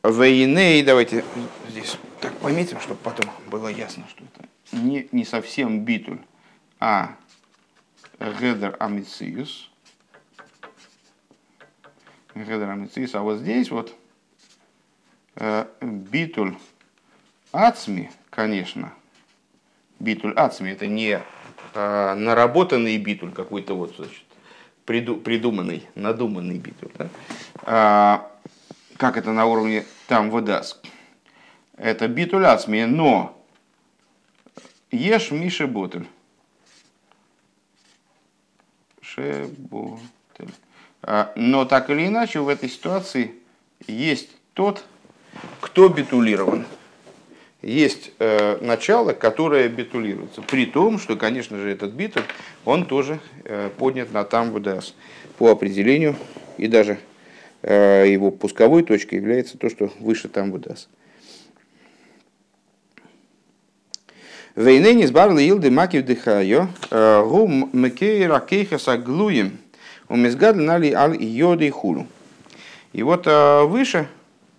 Вейней, 0.04 0.84
давайте 0.84 1.26
здесь 1.68 1.98
так 2.22 2.38
пометим, 2.38 2.80
чтобы 2.80 3.00
потом 3.04 3.32
было 3.50 3.68
ясно, 3.68 4.06
что 4.10 4.24
это 4.24 4.48
не, 4.72 5.10
не 5.12 5.26
совсем 5.26 5.84
битуль, 5.84 6.20
а 6.80 7.16
гедер 8.20 8.76
амициус. 8.80 9.72
Гедер 12.36 12.70
амициус. 12.70 13.16
А 13.16 13.22
вот 13.22 13.40
здесь 13.40 13.72
вот 13.72 13.94
э, 15.36 15.66
битуль 15.82 16.56
ацми, 17.52 18.12
конечно, 18.30 18.94
битуль 20.00 20.34
ацми, 20.34 20.70
это 20.70 20.86
не 20.86 21.22
э, 21.74 22.14
наработанный 22.14 22.98
битуль 22.98 23.32
какой-то 23.32 23.74
вот, 23.74 23.96
значит, 23.98 24.24
приду, 24.90 25.18
придуманный, 25.18 25.88
надуманный 25.94 26.58
битуль. 26.58 26.90
Да? 26.98 27.10
А, 27.62 28.32
как 28.98 29.18
это 29.18 29.32
на 29.32 29.46
уровне 29.46 29.86
там 30.08 30.32
выдаст. 30.32 30.84
Это 31.78 32.08
битуль 32.08 32.48
ацми, 32.48 32.86
но 32.86 33.40
ешь 34.90 35.30
Миша 35.30 35.68
Ботель. 35.68 36.08
Шеботель. 39.00 40.56
А, 41.04 41.34
но 41.36 41.66
так 41.66 41.92
или 41.92 42.08
иначе 42.08 42.40
в 42.40 42.48
этой 42.48 42.68
ситуации 42.68 43.36
есть 43.86 44.32
тот, 44.56 44.84
кто 45.62 45.88
битулирован. 45.88 46.66
Есть 47.62 48.12
э, 48.20 48.58
начало, 48.62 49.12
которое 49.12 49.68
битулируется. 49.68 50.42
При 50.42 50.66
том, 50.66 50.98
что, 50.98 51.18
конечно 51.18 51.58
же, 51.58 51.70
этот 51.70 51.92
битуль, 51.92 52.24
он 52.64 52.86
тоже 52.86 53.20
э, 53.44 53.70
поднят 53.78 54.14
на 54.14 54.24
там 54.24 54.54
ВДС 54.54 54.94
по 55.38 55.50
определению, 55.52 56.16
и 56.58 56.68
даже 56.68 57.00
э, 57.62 58.06
его 58.08 58.32
пусковой 58.32 58.84
точкой 58.84 59.16
является 59.16 59.58
то, 59.58 59.70
что 59.70 59.92
выше 60.00 60.30
там 60.30 60.54
ВДС. 60.54 60.88
Вейнени 64.56 65.06
сбарли 65.06 65.44
илды 65.44 65.70
макив 65.70 66.06
дыхайо, 66.06 66.70
э, 66.92 67.24
гу 67.26 67.46
мекейра 67.48 68.40
кейхаса 68.40 68.98
глуем, 68.98 69.58
умезгад 70.08 70.56
нали 70.56 70.94
ал 70.94 71.12
йоды 71.12 71.68
и 71.68 71.70
хулю. 71.70 72.08
И 72.94 73.04
вот 73.04 73.28
э, 73.28 73.64
выше, 73.66 74.08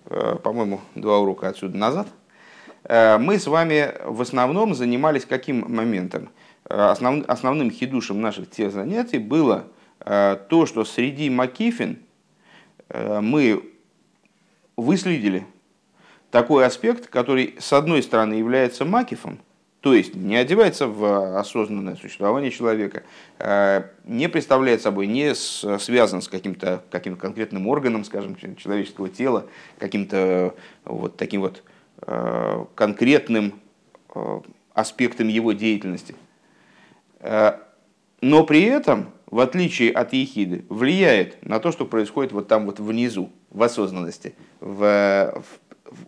э, 0.05 0.37
по-моему, 0.43 0.83
два 0.95 1.19
урока 1.19 1.49
отсюда 1.49 1.79
назад, 1.79 2.07
мы 2.89 3.39
с 3.39 3.47
вами 3.47 3.95
в 4.05 4.21
основном 4.23 4.75
занимались 4.75 5.25
каким 5.25 5.73
моментом? 5.73 6.31
Основ, 6.65 7.25
основным 7.29 7.71
хидушем 7.71 8.21
наших 8.21 8.51
тех 8.51 8.73
занятий 8.73 9.19
было 9.19 9.65
то, 9.99 10.67
что 10.67 10.85
среди 10.85 11.29
макифин 11.29 11.99
мы 12.89 13.71
выследили 14.77 15.47
такой 16.31 16.65
аспект, 16.65 17.09
который 17.09 17.57
с 17.59 17.73
одной 17.73 18.03
стороны 18.03 18.35
является 18.35 18.85
макифом, 18.85 19.41
то 19.81 19.95
есть 19.95 20.15
не 20.15 20.37
одевается 20.37 20.87
в 20.87 21.39
осознанное 21.39 21.97
существование 21.97 22.51
человека, 22.51 23.03
э, 23.39 23.85
не 24.05 24.29
представляет 24.29 24.83
собой, 24.83 25.07
не 25.07 25.35
связан 25.35 26.21
с 26.21 26.29
каким-то 26.29 26.85
каким 26.91 27.17
конкретным 27.17 27.67
органом, 27.67 28.05
скажем, 28.05 28.37
человеческого 28.57 29.09
тела, 29.09 29.47
каким-то 29.79 30.55
вот 30.85 31.17
таким 31.17 31.41
вот 31.41 31.63
э, 31.67 31.70
конкретным 32.75 33.61
э, 34.15 34.41
аспектом 34.75 35.29
его 35.29 35.53
деятельности. 35.53 36.15
Но 37.21 38.45
при 38.45 38.63
этом, 38.63 39.11
в 39.31 39.41
отличие 39.41 39.93
от 39.93 40.15
ехиды, 40.15 40.65
влияет 40.69 41.45
на 41.47 41.61
то, 41.61 41.71
что 41.71 41.85
происходит 41.85 42.33
вот 42.33 42.49
там 42.49 42.65
вот 42.67 42.81
внизу, 42.81 43.31
в 43.51 43.63
осознанности, 43.63 44.35
в, 44.61 45.43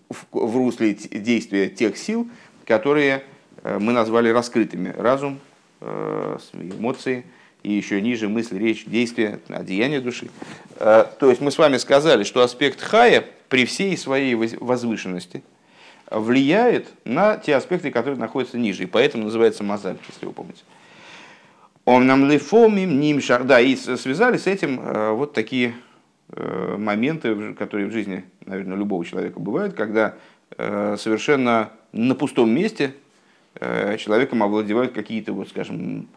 в, 0.08 0.26
в 0.30 0.56
русле 0.56 0.94
действия 0.94 1.68
тех 1.68 1.98
сил, 1.98 2.28
которые 2.64 3.24
Э, 3.62 3.78
мы 3.78 3.92
назвали 3.92 4.28
раскрытыми. 4.28 4.94
Разум, 4.96 5.40
э, 5.80 6.38
эмоции 6.52 7.24
и 7.62 7.72
еще 7.72 8.00
ниже 8.00 8.28
мысль, 8.28 8.58
речь, 8.58 8.84
действие, 8.86 9.38
одеяние 9.48 10.00
души. 10.00 10.28
Э, 10.76 11.04
то 11.18 11.30
есть 11.30 11.40
мы 11.40 11.50
с 11.50 11.58
вами 11.58 11.76
сказали, 11.76 12.24
что 12.24 12.42
аспект 12.42 12.80
хая 12.80 13.24
при 13.48 13.64
всей 13.64 13.96
своей 13.96 14.34
возвышенности 14.34 15.42
влияет 16.18 16.88
на 17.04 17.36
те 17.36 17.56
аспекты, 17.56 17.90
которые 17.90 18.18
находятся 18.18 18.58
ниже. 18.58 18.84
И 18.84 18.86
поэтому 18.86 19.24
называется 19.24 19.64
мозаль, 19.64 19.96
если 20.08 20.26
вы 20.26 20.32
помните. 20.32 20.62
Он 21.84 22.06
нам 22.06 22.30
лифомим 22.30 23.00
нимшар. 23.00 23.44
Да, 23.44 23.60
и 23.60 23.74
связали 23.74 24.36
с 24.36 24.46
этим 24.46 24.80
вот 25.16 25.32
такие 25.32 25.74
моменты, 26.28 27.54
которые 27.54 27.88
в 27.88 27.92
жизни, 27.92 28.24
наверное, 28.46 28.76
любого 28.76 29.04
человека 29.04 29.40
бывают, 29.40 29.74
когда 29.74 30.14
совершенно 30.56 31.70
на 31.92 32.14
пустом 32.14 32.50
месте 32.50 32.94
Э, 33.60 33.96
человеком 33.98 34.42
овладевают 34.42 34.92
какие-то, 34.92 35.32
вот, 35.32 35.48
скажем, 35.48 36.08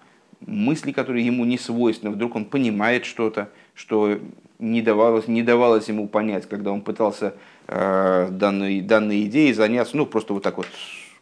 мысли, 0.45 0.91
которые 0.91 1.25
ему 1.25 1.43
не 1.45 1.57
свойственны. 1.57 2.11
Вдруг 2.11 2.35
он 2.35 2.45
понимает 2.45 3.05
что-то, 3.05 3.49
что 3.73 4.19
не 4.57 4.81
давалось, 4.81 5.27
не 5.27 5.43
давалось 5.43 5.89
ему 5.89 6.07
понять, 6.07 6.47
когда 6.47 6.71
он 6.71 6.81
пытался 6.81 7.27
э, 7.27 7.33
данной, 7.67 8.81
данной 8.81 9.23
идеей 9.25 9.53
заняться, 9.53 9.97
ну, 9.97 10.05
просто 10.05 10.33
вот 10.33 10.43
так 10.43 10.57
вот, 10.57 10.67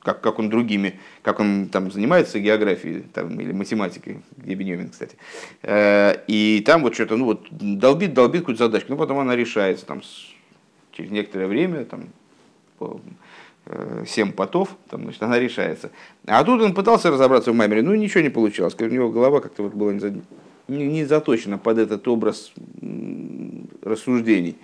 как, 0.02 0.22
как 0.22 0.40
он 0.40 0.50
другими, 0.50 1.00
как 1.22 1.40
он 1.40 1.70
там 1.70 1.92
занимается 1.92 2.40
географией 2.40 3.04
там, 3.14 3.40
или 3.40 3.52
математикой, 3.52 4.22
где 4.38 4.56
Бенемин, 4.56 4.90
кстати. 4.90 5.16
Э, 5.62 6.16
и 6.28 6.62
там 6.66 6.82
вот 6.82 6.94
что-то, 6.94 7.16
ну 7.16 7.26
вот, 7.26 7.48
долбит, 7.50 8.14
долбит 8.14 8.42
какую-то 8.42 8.66
задачку, 8.66 8.92
но 8.92 8.98
потом 8.98 9.20
она 9.20 9.36
решается 9.36 9.86
там, 9.86 10.02
через 10.92 11.12
некоторое 11.12 11.48
время, 11.48 11.86
там, 11.86 12.10
Э, 13.66 14.04
семь 14.06 14.34
потов, 14.34 14.76
там, 14.90 15.04
значит, 15.04 15.24
она 15.24 15.40
решается. 15.40 15.90
А 16.28 16.44
тут 16.44 16.62
он 16.62 16.74
пытался 16.74 17.10
разобраться 17.12 17.54
в 17.54 17.56
маймере, 17.56 17.82
ну 17.82 17.96
ничего 17.96 18.20
не 18.20 18.30
получалось. 18.30 18.76
У 18.78 18.86
него 18.86 19.10
голова 19.10 19.40
как-то 19.40 19.64
вот 19.64 19.74
была 19.74 19.94
не 20.68 21.06
заточена 21.06 21.58
под 21.58 21.78
этот 21.78 22.06
образ 22.10 22.52
рассуждений. 23.82 24.58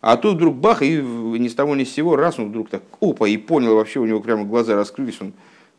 А 0.00 0.16
тут 0.16 0.36
вдруг 0.36 0.56
бах, 0.56 0.82
и 0.82 0.96
ни 0.96 1.48
с 1.48 1.54
того 1.54 1.76
ни 1.76 1.84
с 1.84 1.92
сего, 1.92 2.16
раз 2.16 2.38
он 2.38 2.48
вдруг 2.48 2.70
так, 2.70 2.82
опа, 3.00 3.28
и 3.28 3.36
понял, 3.36 3.74
вообще 3.74 4.00
у 4.00 4.06
него 4.06 4.20
прямо 4.20 4.44
глаза 4.44 4.74
раскрылись, 4.74 5.20
он 5.20 5.34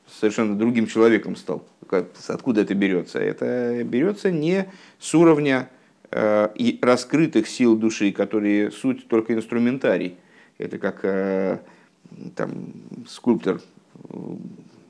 совершенно 0.08 0.56
другим 0.56 0.86
человеком 0.86 1.36
стал. 1.36 1.66
Откуда 2.28 2.62
это 2.62 2.76
берется? 2.76 3.20
Это 3.20 3.84
берется 3.84 4.32
не 4.32 4.68
с 5.00 5.16
уровня 5.16 5.70
э, 6.12 6.50
раскрытых 6.82 7.48
сил 7.48 7.76
души, 7.76 8.12
которые 8.12 8.72
суть 8.72 9.08
только 9.08 9.34
инструментарий. 9.34 10.18
Это 10.60 10.78
как 10.78 11.00
э, 11.04 11.60
там, 12.36 12.74
скульптор 13.08 13.60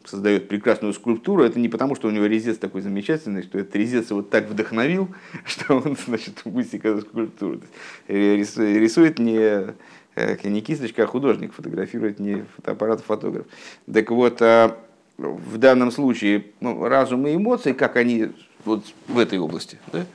создает 0.06 0.48
прекрасную 0.48 0.94
скульптуру, 0.94 1.44
это 1.44 1.60
не 1.60 1.70
потому, 1.70 1.96
что 1.96 2.08
у 2.08 2.12
него 2.12 2.26
резец 2.26 2.58
такой 2.58 2.82
замечательный, 2.82 3.44
что 3.44 3.60
этот 3.60 3.76
резец 3.76 4.10
его 4.10 4.22
так 4.22 4.50
вдохновил, 4.50 5.10
что 5.46 5.78
он, 5.78 5.98
значит, 6.06 6.44
эту 6.46 7.02
скульптуру. 7.02 7.62
Э, 8.08 8.36
рисует 8.36 9.20
не, 9.20 9.74
э, 10.16 10.38
не 10.50 10.62
кисточка, 10.62 11.04
а 11.04 11.08
художник, 11.08 11.54
фотографирует 11.54 12.20
не 12.20 12.46
фотоаппарат, 12.56 13.00
а 13.00 13.04
фотограф. 13.04 13.46
Так 13.92 14.12
вот, 14.12 14.42
а 14.42 14.78
в 15.18 15.58
данном 15.58 15.92
случае 15.92 16.46
ну, 16.60 16.88
разум 16.88 17.28
и 17.28 17.36
эмоции, 17.36 17.74
как 17.74 17.96
они 17.96 18.30
вот 18.66 18.86
в 19.08 19.20
этой 19.20 19.40
области, 19.40 19.78
да, 19.92 20.06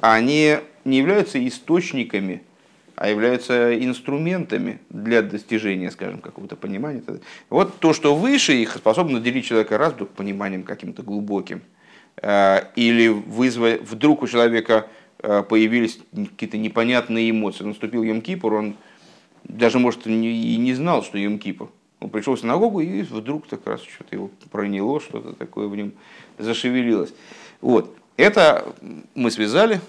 они 0.00 0.58
не 0.84 0.98
являются 0.98 1.44
источниками 1.46 2.42
а 3.02 3.08
являются 3.08 3.76
инструментами 3.84 4.78
для 4.88 5.22
достижения, 5.22 5.90
скажем, 5.90 6.20
какого-то 6.20 6.54
понимания. 6.54 7.02
Вот 7.50 7.80
то, 7.80 7.94
что 7.94 8.14
выше 8.14 8.52
их, 8.52 8.76
способно 8.76 9.18
наделить 9.18 9.44
человека 9.44 9.76
раз 9.76 9.94
вдруг 9.94 10.10
пониманием 10.10 10.62
каким-то 10.62 11.02
глубоким, 11.02 11.62
э, 12.18 12.60
или 12.76 13.08
вызвать, 13.08 13.82
вдруг 13.82 14.22
у 14.22 14.28
человека 14.28 14.86
э, 15.18 15.42
появились 15.42 15.98
какие-то 16.12 16.58
непонятные 16.58 17.28
эмоции. 17.30 17.64
Наступил 17.64 18.04
Йом-Кипур, 18.04 18.56
он 18.56 18.76
даже, 19.42 19.80
может, 19.80 20.06
и 20.06 20.56
не 20.56 20.74
знал, 20.74 21.02
что 21.02 21.18
Йом-Кипур. 21.18 21.70
Он 21.98 22.08
пришел 22.08 22.36
в 22.36 22.40
синагогу, 22.40 22.78
и 22.78 23.02
вдруг 23.02 23.48
так 23.48 23.66
раз 23.66 23.82
что-то 23.82 24.14
его 24.14 24.30
проняло, 24.52 25.00
что-то 25.00 25.32
такое 25.32 25.66
в 25.66 25.74
нем 25.74 25.90
зашевелилось. 26.38 27.12
Вот. 27.60 27.96
Это 28.16 28.64
мы 29.16 29.32
связали 29.32 29.80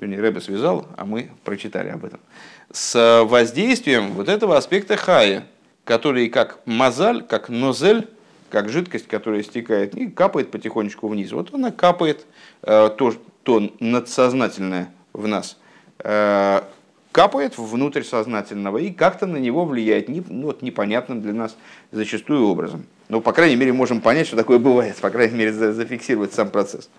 вернее, 0.00 0.20
Рэбе 0.20 0.40
связал, 0.40 0.86
а 0.96 1.04
мы 1.04 1.30
прочитали 1.44 1.88
об 1.88 2.04
этом, 2.04 2.20
с 2.70 3.24
воздействием 3.24 4.12
вот 4.12 4.28
этого 4.28 4.56
аспекта 4.56 4.96
хая, 4.96 5.46
который 5.84 6.28
как 6.28 6.60
мазаль, 6.66 7.22
как 7.24 7.48
нозель, 7.48 8.08
как 8.50 8.68
жидкость, 8.68 9.08
которая 9.08 9.42
стекает 9.42 9.94
и 9.94 10.08
капает 10.08 10.50
потихонечку 10.50 11.08
вниз. 11.08 11.32
Вот 11.32 11.52
она 11.52 11.70
капает 11.70 12.26
э, 12.62 12.90
то, 12.96 13.14
то 13.42 13.70
надсознательное 13.80 14.90
в 15.12 15.26
нас, 15.26 15.58
э, 15.98 16.62
капает 17.12 17.58
внутрь 17.58 18.02
сознательного 18.02 18.78
и 18.78 18.90
как-то 18.90 19.26
на 19.26 19.36
него 19.36 19.64
влияет 19.64 20.08
не, 20.08 20.22
ну, 20.28 20.46
вот, 20.46 20.62
непонятным 20.62 21.20
для 21.20 21.32
нас 21.32 21.56
зачастую 21.90 22.46
образом. 22.46 22.86
Но, 23.08 23.20
по 23.20 23.32
крайней 23.32 23.56
мере, 23.56 23.72
можем 23.72 24.00
понять, 24.00 24.26
что 24.26 24.36
такое 24.36 24.58
бывает, 24.58 24.96
по 24.96 25.10
крайней 25.10 25.36
мере, 25.36 25.52
зафиксировать 25.52 26.32
сам 26.32 26.50
процесс. 26.50 26.90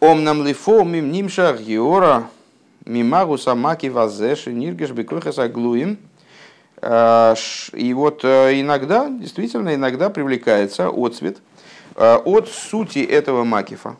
Ом 0.00 0.24
нам 0.24 0.46
лифо 0.46 0.82
мим 0.82 1.12
нимшах 1.12 1.60
геора 1.60 2.30
мимагу 2.86 3.36
самаки 3.36 3.88
вазеши 3.88 4.50
ниргеш 4.50 4.92
бекохас 4.92 5.38
аглуим. 5.38 5.98
А, 6.80 7.34
и 7.74 7.92
вот 7.92 8.24
э, 8.24 8.58
иногда, 8.58 9.10
действительно, 9.10 9.74
иногда 9.74 10.08
привлекается 10.08 10.88
отцвет 10.88 11.42
э, 11.96 12.16
от 12.24 12.48
сути 12.48 13.00
этого 13.00 13.44
макифа. 13.44 13.96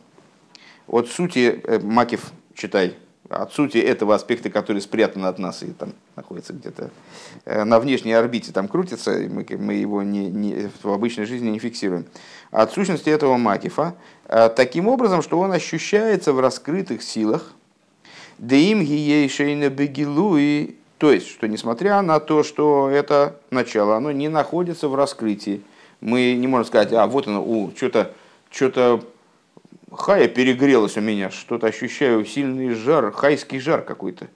От 0.87 1.07
сути, 1.07 1.61
э, 1.63 1.77
макиф, 1.77 2.31
читай, 2.55 2.95
от 3.31 3.53
сути 3.53 3.77
этого 3.77 4.15
аспекта, 4.15 4.49
который 4.49 4.81
спрятан 4.81 5.25
от 5.25 5.39
нас 5.39 5.63
и 5.63 5.67
там 5.67 5.93
находится 6.15 6.53
где-то 6.53 6.91
на 7.45 7.79
внешней 7.79 8.13
орбите, 8.13 8.51
там 8.51 8.67
крутится, 8.67 9.17
и 9.17 9.27
мы, 9.27 9.45
мы 9.57 9.73
его 9.75 10.03
не, 10.03 10.27
не, 10.27 10.69
в 10.83 10.89
обычной 10.89 11.25
жизни 11.25 11.49
не 11.49 11.59
фиксируем. 11.59 12.05
От 12.51 12.73
сущности 12.73 13.09
этого 13.09 13.37
макифа, 13.37 13.95
э, 14.27 14.49
таким 14.49 14.87
образом, 14.87 15.21
что 15.21 15.39
он 15.39 15.53
ощущается 15.53 16.33
в 16.33 16.39
раскрытых 16.39 17.01
силах, 17.01 17.53
да 18.37 18.55
им 18.55 18.83
гиейшейна 18.83 19.69
бегилуи, 19.69 20.75
то 20.97 21.11
есть, 21.11 21.27
что 21.27 21.47
несмотря 21.47 22.01
на 22.01 22.19
то, 22.19 22.43
что 22.43 22.89
это 22.89 23.39
начало, 23.49 23.95
оно 23.95 24.11
не 24.11 24.27
находится 24.27 24.87
в 24.87 24.95
раскрытии, 24.95 25.61
мы 26.01 26.33
не 26.33 26.47
можем 26.47 26.65
сказать, 26.65 26.91
а 26.91 27.07
вот 27.07 27.27
оно, 27.27 27.43
у, 27.43 27.71
что-то 27.75 28.13
что 28.51 29.01
хая 29.91 30.27
перегрелась 30.27 30.97
у 30.97 31.01
меня, 31.01 31.29
что-то 31.29 31.67
ощущаю 31.67 32.25
сильный 32.25 32.73
жар, 32.73 33.11
хайский 33.11 33.59
жар 33.59 33.81
какой-то. 33.81 34.27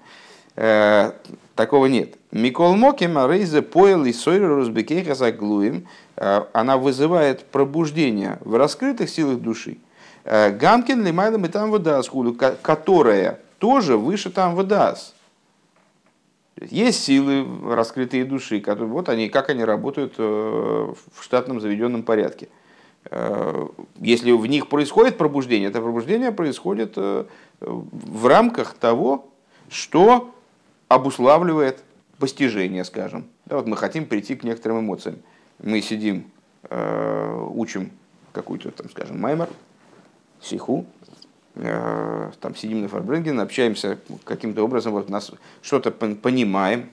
Э, 0.55 1.11
такого 1.55 1.87
нет. 1.87 2.15
Микол 2.31 2.75
Моким, 2.75 3.17
Рейзе, 3.29 3.61
Поэл 3.61 4.05
и 4.05 4.13
Сойер, 4.13 4.47
Рузбекейха, 4.47 5.15
Заглуем. 5.15 5.87
Э, 6.15 6.45
она 6.53 6.77
вызывает 6.77 7.45
пробуждение 7.45 8.37
в 8.41 8.55
раскрытых 8.55 9.09
силах 9.09 9.39
души. 9.39 9.77
Э, 10.23 10.51
Гамкин, 10.51 11.05
Лимайлам 11.05 11.45
и 11.45 11.49
там 11.49 11.71
выдаст, 11.71 12.11
которая 12.61 13.39
тоже 13.59 13.97
выше 13.97 14.29
там 14.29 14.55
выдаст. 14.55 15.13
Есть 16.61 17.03
силы 17.03 17.45
раскрытые 17.65 18.23
души, 18.23 18.61
которые, 18.61 18.89
вот 18.89 19.09
они, 19.09 19.27
как 19.27 19.49
они 19.49 19.65
работают 19.65 20.13
э, 20.17 20.23
в 20.23 21.23
штатном 21.23 21.59
заведенном 21.59 22.03
порядке. 22.03 22.47
Э, 23.05 23.67
если 23.99 24.31
в 24.31 24.45
них 24.45 24.67
происходит 24.67 25.17
пробуждение, 25.17 25.69
это 25.69 25.81
пробуждение 25.81 26.31
происходит 26.31 26.93
э, 26.97 27.25
в 27.59 28.27
рамках 28.27 28.73
того, 28.73 29.29
что 29.69 30.33
обуславливает 30.87 31.83
постижение, 32.19 32.83
скажем. 32.83 33.25
Да, 33.45 33.57
вот 33.57 33.67
мы 33.67 33.77
хотим 33.77 34.05
прийти 34.05 34.35
к 34.35 34.43
некоторым 34.43 34.79
эмоциям. 34.79 35.17
Мы 35.61 35.81
сидим, 35.81 36.25
учим 36.69 37.91
какую-то, 38.33 38.71
там, 38.71 38.89
скажем, 38.89 39.19
маймер, 39.21 39.47
сиху, 40.41 40.85
Э, 41.55 42.31
там 42.41 42.53
сидим 42.55 42.81
на 42.81 42.89
Фарбренген, 42.89 43.39
общаемся 43.39 43.97
каким-то 44.25 44.63
образом, 44.63 44.91
вот 44.91 45.09
нас 45.09 45.31
что-то 45.61 45.89
понимаем. 45.91 46.89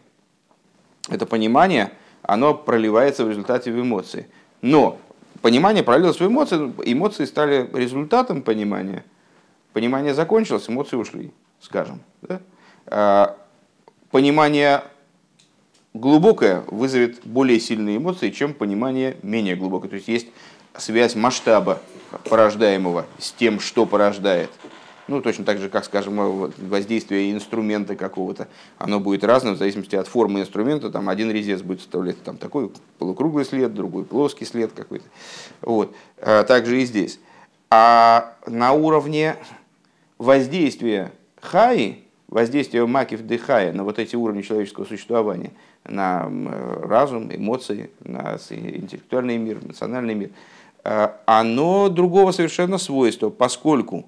Это 1.09 1.27
понимание, 1.27 1.91
оно 2.23 2.55
проливается 2.55 3.25
в 3.25 3.29
результате 3.29 3.73
в 3.73 3.81
эмоции. 3.81 4.29
Но 4.61 4.99
понимание 5.43 5.83
пролилось 5.83 6.19
в 6.19 6.27
эмоции, 6.27 6.73
эмоции 6.85 7.25
стали 7.25 7.69
результатом 7.75 8.43
понимания. 8.43 9.05
Понимание 9.73 10.15
закончилось, 10.15 10.69
эмоции 10.69 10.97
ушли, 10.97 11.33
скажем. 11.61 12.01
Да? 12.23 12.41
А, 12.87 13.37
понимание 14.11 14.85
глубокое 15.95 16.63
вызовет 16.69 17.21
более 17.25 17.61
сильные 17.61 17.99
эмоции, 17.99 18.31
чем 18.31 18.55
понимание 18.55 19.17
менее 19.23 19.57
глубокое. 19.57 19.91
То 19.91 19.97
есть 19.97 20.09
есть 20.09 20.29
связь 20.77 21.15
масштаба 21.15 21.81
порождаемого 22.29 23.07
с 23.19 23.33
тем, 23.33 23.61
что 23.61 23.85
порождает. 23.85 24.51
Ну, 25.09 25.21
точно 25.21 25.45
так 25.45 25.59
же, 25.59 25.69
как, 25.69 25.85
скажем, 25.85 26.17
воздействие 26.59 27.33
инструмента 27.33 27.97
какого-то, 27.97 28.49
оно 28.79 29.01
будет 29.01 29.25
разным 29.25 29.55
в 29.55 29.59
зависимости 29.59 29.97
от 29.97 30.07
формы 30.07 30.41
инструмента. 30.41 30.91
Там 30.91 31.09
один 31.09 31.31
резец 31.31 31.61
будет 31.63 31.81
составлять 31.81 32.23
там, 32.23 32.37
такой 32.37 32.71
полукруглый 32.99 33.45
след, 33.45 33.75
другой 33.75 34.05
плоский 34.05 34.45
след 34.45 34.73
какой-то. 34.73 35.05
Вот. 35.61 35.95
А 36.19 36.45
также 36.45 36.81
и 36.81 36.85
здесь. 36.85 37.19
А 37.71 38.35
на 38.47 38.73
уровне 38.73 39.37
воздействия 40.19 41.13
хаи, 41.41 42.05
воздействия 42.29 42.87
макив 42.87 43.23
дыхая 43.23 43.73
на 43.73 43.83
вот 43.83 43.99
эти 43.99 44.15
уровни 44.15 44.43
человеческого 44.43 44.85
существования, 44.85 45.51
на 45.85 46.31
разум, 46.83 47.35
эмоции, 47.35 47.91
на 48.05 48.39
интеллектуальный 48.51 49.37
мир, 49.37 49.65
национальный 49.65 50.15
мир– 50.15 50.31
Э, 50.85 51.11
оно 51.27 51.89
другого 51.89 52.33
совершенно 52.33 52.79
свойства, 52.79 53.31
поскольку 53.31 53.99
э, 53.99 54.03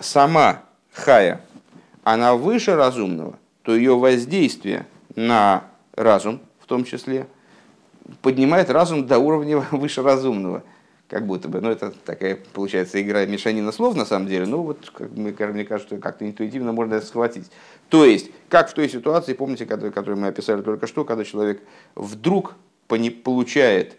сама 0.00 0.62
хая, 0.92 1.40
она 2.04 2.34
выше 2.34 2.74
разумного, 2.74 3.38
то 3.62 3.74
ее 3.74 3.96
воздействие 3.96 4.86
на 5.16 5.64
разум, 5.94 6.40
в 6.60 6.66
том 6.66 6.84
числе, 6.84 7.26
поднимает 8.22 8.70
разум 8.70 9.06
до 9.06 9.18
уровня 9.18 9.58
выше 9.70 10.02
разумного. 10.02 10.62
Как 11.08 11.26
будто 11.26 11.48
бы, 11.48 11.62
ну 11.62 11.70
это 11.70 11.90
такая 12.04 12.38
получается 12.52 13.00
игра 13.00 13.24
мешанина 13.24 13.72
слов 13.72 13.96
на 13.96 14.04
самом 14.04 14.28
деле, 14.28 14.44
но 14.44 14.62
вот 14.62 14.90
как, 14.94 15.10
мне, 15.10 15.64
кажется, 15.64 15.96
как-то 15.96 16.26
интуитивно 16.26 16.72
можно 16.72 16.96
это 16.96 17.06
схватить. 17.06 17.50
То 17.88 18.04
есть, 18.04 18.30
как 18.50 18.68
в 18.70 18.74
той 18.74 18.90
ситуации, 18.90 19.32
помните, 19.32 19.64
которую 19.64 20.18
мы 20.18 20.28
описали 20.28 20.60
только 20.60 20.86
что, 20.86 21.06
когда 21.06 21.24
человек 21.24 21.62
вдруг 21.94 22.56
получает 22.86 23.96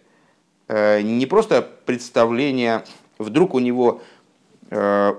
Э, 0.70 1.02
не 1.02 1.26
просто 1.26 1.68
представление, 1.86 2.84
вдруг 3.18 3.56
у 3.56 3.60
него 3.60 4.02
э, 4.70 5.14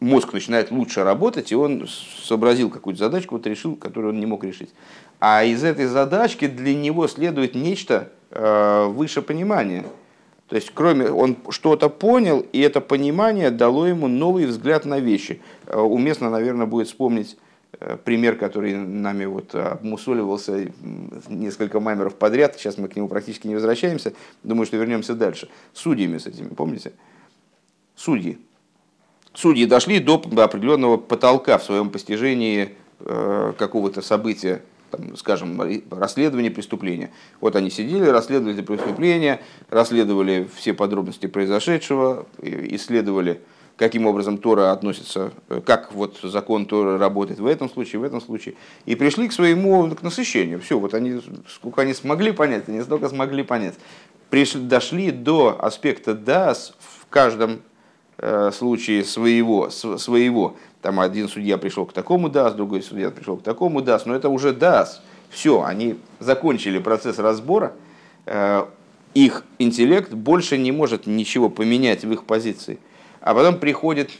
мозг 0.00 0.32
начинает 0.32 0.70
лучше 0.70 1.04
работать, 1.04 1.52
и 1.52 1.54
он 1.54 1.86
сообразил 1.88 2.70
какую-то 2.70 2.98
задачку, 2.98 3.36
вот 3.36 3.46
решил, 3.46 3.76
которую 3.76 4.14
он 4.14 4.20
не 4.20 4.26
мог 4.26 4.44
решить. 4.44 4.70
А 5.20 5.44
из 5.44 5.64
этой 5.64 5.86
задачки 5.86 6.46
для 6.46 6.74
него 6.74 7.06
следует 7.08 7.54
нечто 7.54 8.10
э, 8.30 8.86
выше 8.86 9.22
понимания. 9.22 9.84
То 10.48 10.56
есть, 10.56 10.70
кроме, 10.74 11.10
он 11.10 11.36
что-то 11.48 11.88
понял, 11.88 12.44
и 12.52 12.60
это 12.60 12.80
понимание 12.80 13.50
дало 13.50 13.86
ему 13.86 14.08
новый 14.08 14.44
взгляд 14.44 14.84
на 14.84 15.00
вещи. 15.00 15.40
Уместно, 15.72 16.28
наверное, 16.28 16.66
будет 16.66 16.88
вспомнить 16.88 17.38
Э, 17.80 17.96
пример, 18.02 18.36
который 18.36 18.74
нами 18.74 19.24
вот 19.24 19.54
обмусоливался 19.54 20.70
несколько 21.28 21.80
маймеров 21.80 22.14
подряд, 22.14 22.56
сейчас 22.56 22.78
мы 22.78 22.88
к 22.88 22.96
нему 22.96 23.08
практически 23.08 23.46
не 23.46 23.54
возвращаемся, 23.54 24.12
думаю, 24.42 24.66
что 24.66 24.76
вернемся 24.76 25.14
дальше. 25.14 25.48
Судьями 25.72 26.18
с 26.18 26.26
этими, 26.26 26.48
помните? 26.48 26.92
Судьи. 27.96 28.38
Судьи 29.34 29.66
дошли 29.66 29.98
до 29.98 30.14
определенного 30.14 30.96
потолка 30.96 31.58
в 31.58 31.64
своем 31.64 31.90
постижении 31.90 32.70
э, 33.00 33.52
какого-то 33.58 34.00
события, 34.00 34.62
там, 34.92 35.16
скажем, 35.16 35.60
расследования 35.90 36.52
преступления. 36.52 37.10
Вот 37.40 37.56
они 37.56 37.68
сидели, 37.70 38.06
расследовали 38.06 38.62
преступления, 38.62 39.40
расследовали 39.70 40.48
все 40.54 40.72
подробности 40.72 41.26
произошедшего, 41.26 42.26
исследовали 42.40 43.40
каким 43.76 44.06
образом 44.06 44.38
Тора 44.38 44.72
относится, 44.72 45.32
э, 45.48 45.60
как 45.64 45.92
вот 45.92 46.18
закон 46.22 46.66
Тора 46.66 46.98
работает 46.98 47.40
в 47.40 47.46
этом 47.46 47.68
случае, 47.68 48.00
в 48.00 48.04
этом 48.04 48.20
случае. 48.20 48.54
И 48.86 48.94
пришли 48.94 49.28
к 49.28 49.32
своему 49.32 49.90
к 49.90 50.02
насыщению. 50.02 50.60
Все, 50.60 50.78
вот 50.78 50.94
они, 50.94 51.20
сколько 51.48 51.82
они 51.82 51.94
смогли 51.94 52.32
понять, 52.32 52.68
они 52.68 52.82
столько 52.82 53.08
смогли 53.08 53.42
понять. 53.42 53.74
Пришли, 54.30 54.60
дошли 54.60 55.10
до 55.10 55.58
аспекта 55.60 56.14
дас 56.14 56.74
в 56.78 57.06
каждом 57.08 57.62
случае 58.52 59.04
своего, 59.04 59.70
своего. 59.70 60.56
Там 60.82 61.00
один 61.00 61.28
судья 61.28 61.58
пришел 61.58 61.84
к 61.86 61.92
такому 61.92 62.28
дас, 62.28 62.54
другой 62.54 62.82
судья 62.82 63.10
пришел 63.10 63.36
к 63.36 63.42
такому 63.42 63.82
дас, 63.82 64.06
но 64.06 64.14
это 64.14 64.28
уже 64.28 64.52
дас. 64.52 65.02
Все, 65.30 65.62
они 65.62 65.98
закончили 66.20 66.78
процесс 66.78 67.18
разбора, 67.18 67.72
э, 68.26 68.66
их 69.14 69.44
интеллект 69.58 70.12
больше 70.12 70.58
не 70.58 70.72
может 70.72 71.06
ничего 71.06 71.48
поменять 71.48 72.04
в 72.04 72.12
их 72.12 72.24
позиции. 72.24 72.78
А 73.20 73.34
потом 73.34 73.58
приходит 73.58 74.10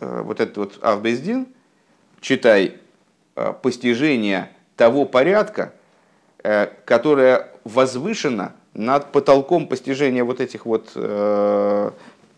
э, 0.00 0.22
вот 0.22 0.40
этот 0.40 0.56
вот 0.56 0.78
Авбездин, 0.82 1.46
читай, 2.20 2.78
э, 3.36 3.54
постижение 3.62 4.50
того 4.76 5.06
порядка, 5.06 5.72
э, 6.42 6.66
которое 6.84 7.48
возвышено 7.64 8.52
над 8.74 9.12
потолком 9.12 9.66
постижения 9.66 10.24
вот 10.24 10.40
этих 10.40 10.64
вот 10.64 10.90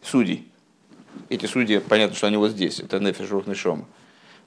судей. 0.02 0.51
Эти 1.28 1.46
судьи, 1.46 1.78
понятно, 1.78 2.16
что 2.16 2.26
они 2.26 2.36
вот 2.36 2.50
здесь, 2.50 2.80
это 2.80 2.98
Нефиш 2.98 3.30
Рухнешома. 3.30 3.86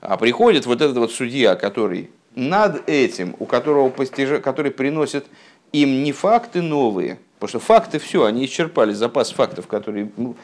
А 0.01 0.17
приходит 0.17 0.65
вот 0.65 0.81
этот 0.81 0.97
вот 0.97 1.11
судья, 1.11 1.55
который 1.55 2.11
над 2.35 2.87
этим, 2.89 3.35
у 3.39 3.45
которого 3.45 3.89
постиж... 3.89 4.41
который 4.41 4.71
приносит 4.71 5.25
им 5.71 6.03
не 6.03 6.11
факты 6.11 6.61
новые, 6.61 7.17
Потому 7.39 7.49
что 7.49 7.59
факты 7.59 7.99
все, 7.99 8.23
они 8.23 8.45
исчерпали 8.45 8.93
запас 8.93 9.31
фактов, 9.31 9.67
которые 9.67 10.09
ну, 10.15 10.35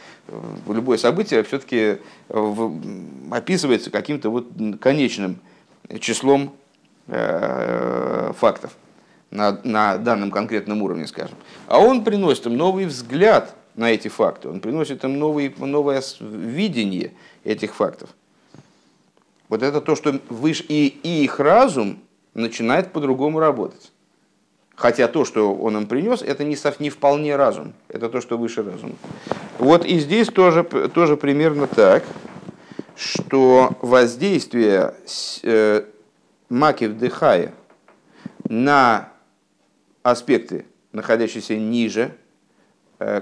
любое 0.67 0.97
событие 0.97 1.41
все-таки 1.43 1.99
описывается 3.32 3.89
каким-то 3.89 4.30
вот 4.30 4.47
конечным 4.82 5.39
числом 5.99 6.53
э, 7.07 8.34
фактов 8.38 8.76
на, 9.30 9.59
на 9.63 9.97
данном 9.97 10.32
конкретном 10.32 10.82
уровне, 10.82 11.07
скажем. 11.07 11.38
А 11.67 11.80
он 11.80 12.03
приносит 12.03 12.45
им 12.45 12.57
новый 12.57 12.86
взгляд 12.86 13.55
на 13.76 13.91
эти 13.91 14.07
факты, 14.07 14.49
он 14.49 14.59
приносит 14.59 15.03
им 15.03 15.17
новый, 15.17 15.53
новое 15.57 16.03
видение 16.19 17.11
этих 17.43 17.74
фактов. 17.76 18.09
Вот 19.49 19.63
это 19.63 19.82
то, 19.82 19.95
что 19.95 20.19
выше, 20.30 20.63
и, 20.67 20.88
и 21.03 21.24
их 21.24 21.39
разум 21.39 21.99
начинает 22.34 22.93
по-другому 22.93 23.39
работать. 23.39 23.91
Хотя 24.76 25.07
то, 25.07 25.26
что 25.26 25.53
он 25.53 25.78
им 25.78 25.86
принес, 25.86 26.22
это 26.22 26.43
не, 26.43 26.57
не 26.80 26.89
вполне 26.89 27.36
разум. 27.36 27.74
Это 27.88 28.09
то, 28.09 28.22
что 28.22 28.38
выше 28.38 28.63
разума. 28.63 28.95
Вот 29.59 29.86
и 29.86 29.99
здесь 29.99 30.28
тоже, 30.28 30.63
тоже 30.63 31.17
примерно 31.17 31.67
так, 31.67 32.03
что 32.95 33.78
воздействие 33.82 34.95
э, 35.43 35.84
маки 36.49 36.86
вдыхая 36.86 37.53
на 38.47 39.09
аспекты, 40.01 40.65
находящиеся 40.93 41.57
ниже, 41.57 42.15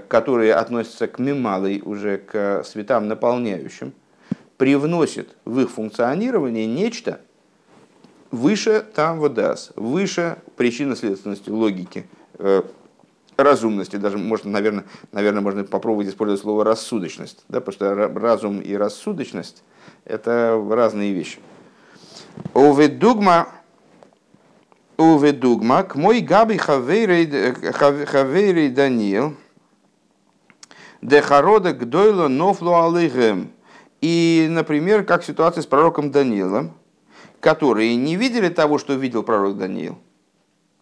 которые 0.08 0.56
относятся 0.56 1.08
к 1.08 1.20
мималой, 1.20 1.82
уже 1.86 2.18
к 2.18 2.64
светам 2.66 3.08
наполняющим, 3.08 3.94
привносит 4.58 5.36
в 5.46 5.60
их 5.62 5.72
функционирование 5.72 6.66
нечто, 6.66 7.22
выше 8.30 8.86
там 8.94 9.20
водас, 9.20 9.72
выше 9.76 10.38
причинно-следственности, 10.58 11.50
логики, 11.50 12.08
э, 12.40 12.64
разумности, 13.38 13.96
даже 13.96 14.18
можно, 14.18 14.52
наверное, 14.52 14.84
наверное, 15.14 15.42
можно 15.42 15.64
попробовать 15.64 16.10
использовать 16.10 16.42
слово 16.42 16.66
рассудочность, 16.66 17.46
да, 17.48 17.62
потому 17.62 17.74
что 17.74 17.96
разум 18.20 18.60
и 18.60 18.74
рассудочность– 18.76 19.64
это 20.06 20.62
разные 20.70 21.14
вещи. 21.14 21.40
Уведугма 22.54 23.48
Уведугма 24.98 25.84
к 25.84 25.96
мой 25.96 26.20
габи 26.20 26.58
хавейрей 26.58 27.26
Даниил 28.70 29.38
Дехарода 31.02 31.74
гдойло 31.74 32.28
нофлу 32.28 32.76
алейхем. 32.76 33.52
И, 34.02 34.48
например, 34.50 35.04
как 35.04 35.24
ситуация 35.24 35.62
с 35.62 35.66
пророком 35.66 36.12
Даниилом, 36.12 36.74
которые 37.40 37.96
не 37.96 38.16
видели 38.16 38.50
того, 38.50 38.78
что 38.78 38.94
видел 38.94 39.24
пророк 39.24 39.58
Даниил. 39.58 39.98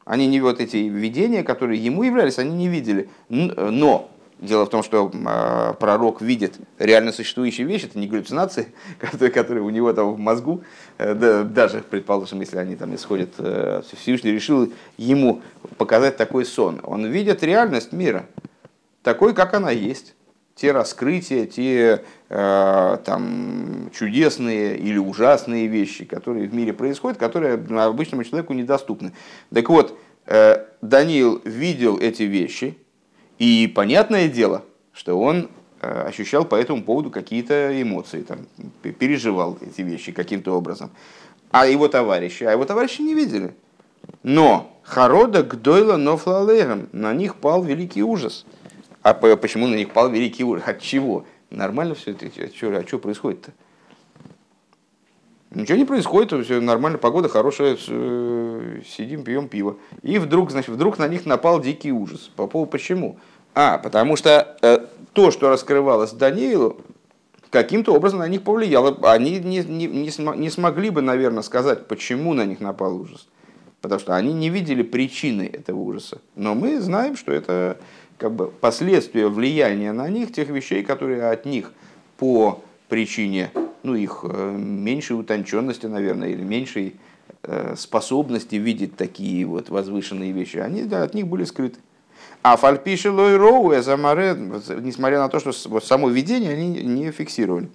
Они 0.06 0.28
не 0.28 0.40
вот 0.40 0.60
эти 0.60 0.78
видения, 0.78 1.44
которые 1.44 1.84
ему 1.84 2.04
являлись, 2.04 2.40
они 2.40 2.56
не 2.56 2.68
видели. 2.68 3.10
Но 3.30 4.10
дело 4.40 4.66
в 4.66 4.70
том, 4.70 4.84
что 4.84 5.12
э, 5.14 5.74
пророк 5.80 6.22
видит 6.22 6.60
реально 6.78 7.12
существующие 7.12 7.68
вещи, 7.68 7.86
это 7.86 8.00
не 8.00 8.08
галлюцинации, 8.08 8.74
которые, 9.00 9.32
которые 9.32 9.64
у 9.64 9.70
него 9.70 9.92
там 9.94 10.14
в 10.14 10.20
мозгу, 10.20 10.64
э, 10.98 11.14
да, 11.14 11.44
даже, 11.44 11.82
предположим, 11.82 12.40
если 12.40 12.58
они 12.58 12.76
там 12.76 12.96
исходят, 12.96 13.32
э, 13.40 13.82
Всевышний 14.00 14.32
решил 14.32 14.72
ему 14.98 15.42
показать 15.78 16.18
такой 16.18 16.46
сон. 16.46 16.80
Он 16.84 17.06
видит 17.08 17.44
реальность 17.44 17.92
мира, 17.92 18.26
такой, 19.08 19.34
как 19.34 19.54
она 19.54 19.72
есть 19.72 20.16
те 20.54 20.74
раскрытия, 20.74 21.46
те 21.46 22.04
э, 22.28 22.98
там, 23.06 23.90
чудесные 23.98 24.78
или 24.78 24.98
ужасные 24.98 25.68
вещи, 25.68 26.04
которые 26.04 26.50
в 26.50 26.54
мире 26.54 26.74
происходят, 26.74 27.18
которые 27.18 27.54
обычному 27.54 28.26
человеку 28.26 28.52
недоступны. 28.52 29.14
Так 29.54 29.70
вот, 29.70 29.98
э, 30.26 30.66
Даниил 30.82 31.42
видел 31.46 31.98
эти 31.98 32.24
вещи, 32.24 32.78
и 33.40 33.72
понятное 33.74 34.28
дело, 34.28 34.66
что 34.92 35.18
он 35.18 35.50
э, 35.80 36.08
ощущал 36.10 36.44
по 36.44 36.56
этому 36.56 36.84
поводу 36.84 37.10
какие-то 37.10 37.82
эмоции, 37.82 38.24
там, 38.24 38.40
переживал 38.82 39.58
эти 39.62 39.84
вещи 39.84 40.12
каким-то 40.12 40.52
образом. 40.52 40.90
А 41.52 41.66
его 41.66 41.88
товарищи, 41.88 42.44
а 42.44 42.52
его 42.52 42.66
товарищи 42.66 43.02
не 43.02 43.14
видели. 43.14 43.56
Но 44.24 44.78
Харода 44.84 45.44
Гдойла 45.44 45.96
Нофлалером, 45.96 46.90
на 46.92 47.14
них 47.14 47.36
пал 47.38 47.64
великий 47.64 48.04
ужас– 48.04 48.46
а 49.10 49.38
почему 49.38 49.68
на 49.68 49.76
них 49.76 49.92
пал 49.92 50.10
великий 50.10 50.44
ужас? 50.44 50.68
От 50.68 50.82
чего? 50.82 51.26
Нормально 51.50 51.96
все 51.96 52.12
это? 52.12 52.26
А 52.26 52.48
что, 52.56 52.78
а 52.78 52.86
что 52.86 53.00
происходит-то? 53.00 53.52
Ничего 55.52 55.78
не 55.78 55.86
происходит, 55.86 56.46
все 56.46 56.60
нормально, 56.60 56.98
погода 56.98 57.30
хорошая, 57.30 57.78
э, 57.88 58.82
сидим, 58.86 59.24
пьем 59.24 59.48
пиво. 59.48 59.78
И 60.04 60.18
вдруг, 60.18 60.52
значит, 60.52 60.70
вдруг 60.70 60.98
на 60.98 61.08
них 61.08 61.26
напал 61.26 61.62
дикий 61.62 61.92
ужас. 61.92 62.30
По 62.36 62.48
поводу 62.48 62.70
почему? 62.70 63.18
А, 63.56 63.78
потому 63.78 64.18
что 64.18 64.58
э, 64.62 64.86
то, 65.14 65.32
что 65.32 65.50
раскрывалось 65.50 66.12
Даниилу, 66.12 66.82
каким-то 67.50 67.94
образом 67.94 68.20
на 68.20 68.28
них 68.28 68.44
повлияло. 68.44 68.98
Они 69.10 69.40
не, 69.40 69.60
не, 69.60 69.88
не, 69.88 70.38
не 70.38 70.50
смогли 70.50 70.90
бы, 70.90 71.02
наверное, 71.02 71.44
сказать, 71.44 71.88
почему 71.88 72.34
на 72.34 72.46
них 72.46 72.60
напал 72.60 73.00
ужас. 73.00 73.28
Потому 73.82 74.00
что 74.00 74.16
они 74.16 74.34
не 74.34 74.50
видели 74.50 74.84
причины 74.84 75.50
этого 75.52 75.80
ужаса. 75.80 76.20
Но 76.36 76.56
мы 76.56 76.82
знаем, 76.82 77.16
что 77.16 77.32
это 77.32 77.78
как 78.18 78.34
бы 78.34 78.48
последствия 78.48 79.28
влияния 79.28 79.94
на 79.94 80.10
них 80.10 80.32
тех 80.34 80.50
вещей, 80.50 80.84
которые 80.84 81.30
от 81.30 81.46
них 81.46 81.72
по 82.18 82.64
причине 82.90 83.52
ну, 83.84 83.96
их 83.96 84.22
э, 84.24 84.56
меньшей 84.58 85.20
утонченности, 85.20 85.86
наверное, 85.86 86.30
или 86.30 86.42
меньшей 86.42 86.96
э, 87.44 87.76
способности 87.78 88.56
видеть 88.56 88.96
такие 88.96 89.46
вот 89.46 89.70
возвышенные 89.70 90.32
вещи, 90.32 90.58
они 90.58 90.84
да, 90.84 91.04
от 91.04 91.14
них 91.14 91.28
были 91.28 91.44
скрыты. 91.44 91.80
А 92.44 92.56
фальпиши 92.56 93.12
лой 93.12 93.36
роу 93.36 93.72
несмотря 93.72 95.20
на 95.20 95.30
то, 95.30 95.40
что 95.40 95.52
само 95.80 96.10
видение 96.10 96.54
они 96.54 96.70
не 96.84 97.12
фиксировали. 97.12 97.70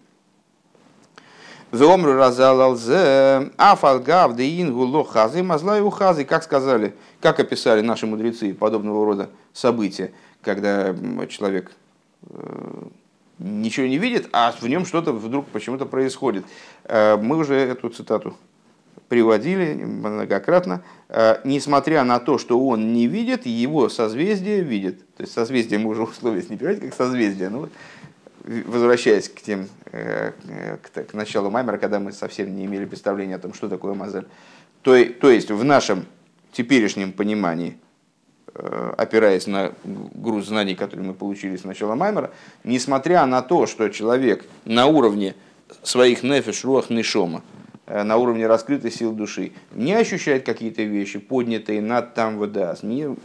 Веомру 1.72 2.12
разалалзе, 2.14 3.50
афалгав 3.56 4.36
де 4.36 4.60
ингу 4.60 4.84
лохазы, 4.84 5.42
мазла 5.42 5.78
и 5.78 5.80
ухазы, 5.80 6.24
как 6.26 6.42
сказали, 6.42 6.94
как 7.20 7.40
описали 7.40 7.80
наши 7.80 8.06
мудрецы 8.06 8.52
подобного 8.52 9.06
рода 9.06 9.30
события 9.54 10.12
когда 10.42 10.94
человек 11.28 11.72
э, 12.28 12.82
ничего 13.38 13.86
не 13.86 13.98
видит, 13.98 14.28
а 14.32 14.52
в 14.52 14.68
нем 14.68 14.84
что-то 14.84 15.12
вдруг 15.12 15.46
почему-то 15.48 15.86
происходит. 15.86 16.44
Э, 16.84 17.16
мы 17.16 17.38
уже 17.38 17.54
эту 17.54 17.88
цитату 17.88 18.36
приводили 19.08 19.74
многократно. 19.84 20.82
Э, 21.08 21.38
несмотря 21.44 22.04
на 22.04 22.18
то, 22.18 22.38
что 22.38 22.60
он 22.66 22.92
не 22.92 23.06
видит, 23.06 23.46
его 23.46 23.88
созвездие 23.88 24.62
видит. 24.62 25.06
То 25.16 25.22
есть 25.22 25.32
созвездие 25.32 25.78
мы 25.78 25.90
уже 25.90 26.02
условия 26.02 26.44
не 26.48 26.56
понимаете, 26.56 26.86
как 26.86 26.94
созвездие. 26.94 27.48
Но 27.48 27.68
возвращаясь 28.44 29.28
к 29.28 29.40
тем, 29.40 29.68
к, 29.84 30.34
к 30.92 31.14
началу 31.14 31.48
Маймера, 31.50 31.78
когда 31.78 32.00
мы 32.00 32.10
совсем 32.10 32.56
не 32.56 32.64
имели 32.64 32.86
представления 32.86 33.36
о 33.36 33.38
том, 33.38 33.54
что 33.54 33.68
такое 33.68 33.94
Мазель. 33.94 34.26
То, 34.82 35.04
то 35.04 35.30
есть 35.30 35.52
в 35.52 35.62
нашем 35.62 36.06
теперешнем 36.52 37.12
понимании– 37.12 37.78
опираясь 38.54 39.46
на 39.46 39.72
груз 39.84 40.46
знаний, 40.46 40.74
которые 40.74 41.06
мы 41.06 41.14
получили 41.14 41.56
с 41.56 41.64
начала 41.64 41.94
Маймера, 41.94 42.32
несмотря 42.64 43.24
на 43.26 43.42
то, 43.42 43.66
что 43.66 43.88
человек 43.88 44.44
на 44.64 44.86
уровне 44.86 45.34
своих 45.82 46.22
нефиш, 46.22 46.64
руах, 46.64 46.90
нишома, 46.90 47.42
э, 47.86 48.02
на 48.02 48.16
уровне 48.16 48.46
раскрытой 48.46 48.90
сил 48.90 49.12
души, 49.12 49.52
не 49.72 49.94
ощущает 49.94 50.44
какие-то 50.44 50.82
вещи, 50.82 51.18
поднятые 51.18 51.80
над 51.80 52.14
там 52.14 52.38
водас. 52.38 52.82
Не... 52.82 53.16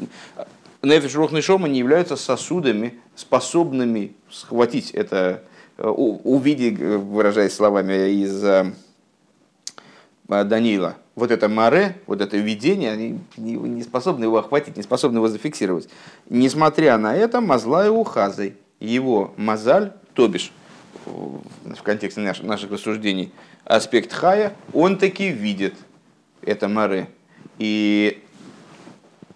Нефиш, 0.82 1.16
руах, 1.16 1.32
нишома 1.32 1.68
не 1.68 1.80
являются 1.80 2.16
сосудами, 2.16 3.00
способными 3.16 4.16
схватить 4.30 4.92
это, 4.92 5.44
э, 5.78 5.88
увидеть, 5.88 6.80
выражаясь 6.80 7.54
словами 7.54 8.12
из 8.12 8.44
Даниила, 10.28 10.96
вот 11.18 11.32
это 11.32 11.50
море, 11.50 11.98
вот 12.06 12.22
это 12.22 12.38
видение, 12.38 12.92
они 12.92 13.20
не 13.38 13.82
способны 13.82 14.26
его 14.26 14.38
охватить, 14.38 14.78
не 14.78 14.84
способны 14.84 15.18
его 15.18 15.28
зафиксировать. 15.28 15.90
Несмотря 16.30 17.00
на 17.00 17.16
это, 17.16 17.42
мазла 17.42 17.88
и 17.88 17.90
ухазой, 17.90 18.56
его 18.80 19.34
мазаль, 19.36 19.94
то 20.14 20.28
бишь, 20.28 20.52
в 21.06 21.82
контексте 21.82 22.22
наших, 22.22 22.46
наших 22.46 22.72
рассуждений, 22.72 23.34
аспект 23.66 24.14
хая, 24.14 24.54
он 24.74 25.00
таки 25.00 25.30
видит 25.30 25.74
это 26.44 26.68
море. 26.68 27.10
И 27.58 28.24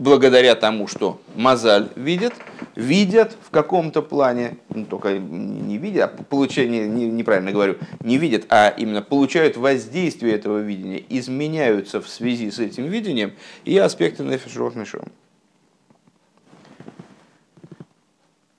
благодаря 0.02 0.56
тому, 0.56 0.88
что 0.88 1.22
Мазаль 1.36 1.90
видит, 1.96 2.34
видят 2.76 3.38
в 3.46 3.52
каком-то 3.52 4.02
плане, 4.02 4.58
ну, 4.70 4.86
только 4.86 5.20
не 5.20 5.78
видят, 5.78 6.12
а 6.20 6.24
получение, 6.24 6.88
не, 6.88 7.06
неправильно 7.06 7.52
говорю, 7.52 7.78
не 8.04 8.18
видят, 8.18 8.46
а 8.50 8.74
именно 8.76 9.04
получают 9.04 9.58
воздействие 9.58 10.34
этого 10.34 10.58
видения, 10.58 11.04
изменяются 11.08 12.02
в 12.02 12.10
связи 12.10 12.50
с 12.50 12.58
этим 12.58 12.86
видением 12.86 13.34
и 13.64 13.78
аспекты 13.78 14.24
нефиш 14.24 14.56
мишом. 14.76 15.04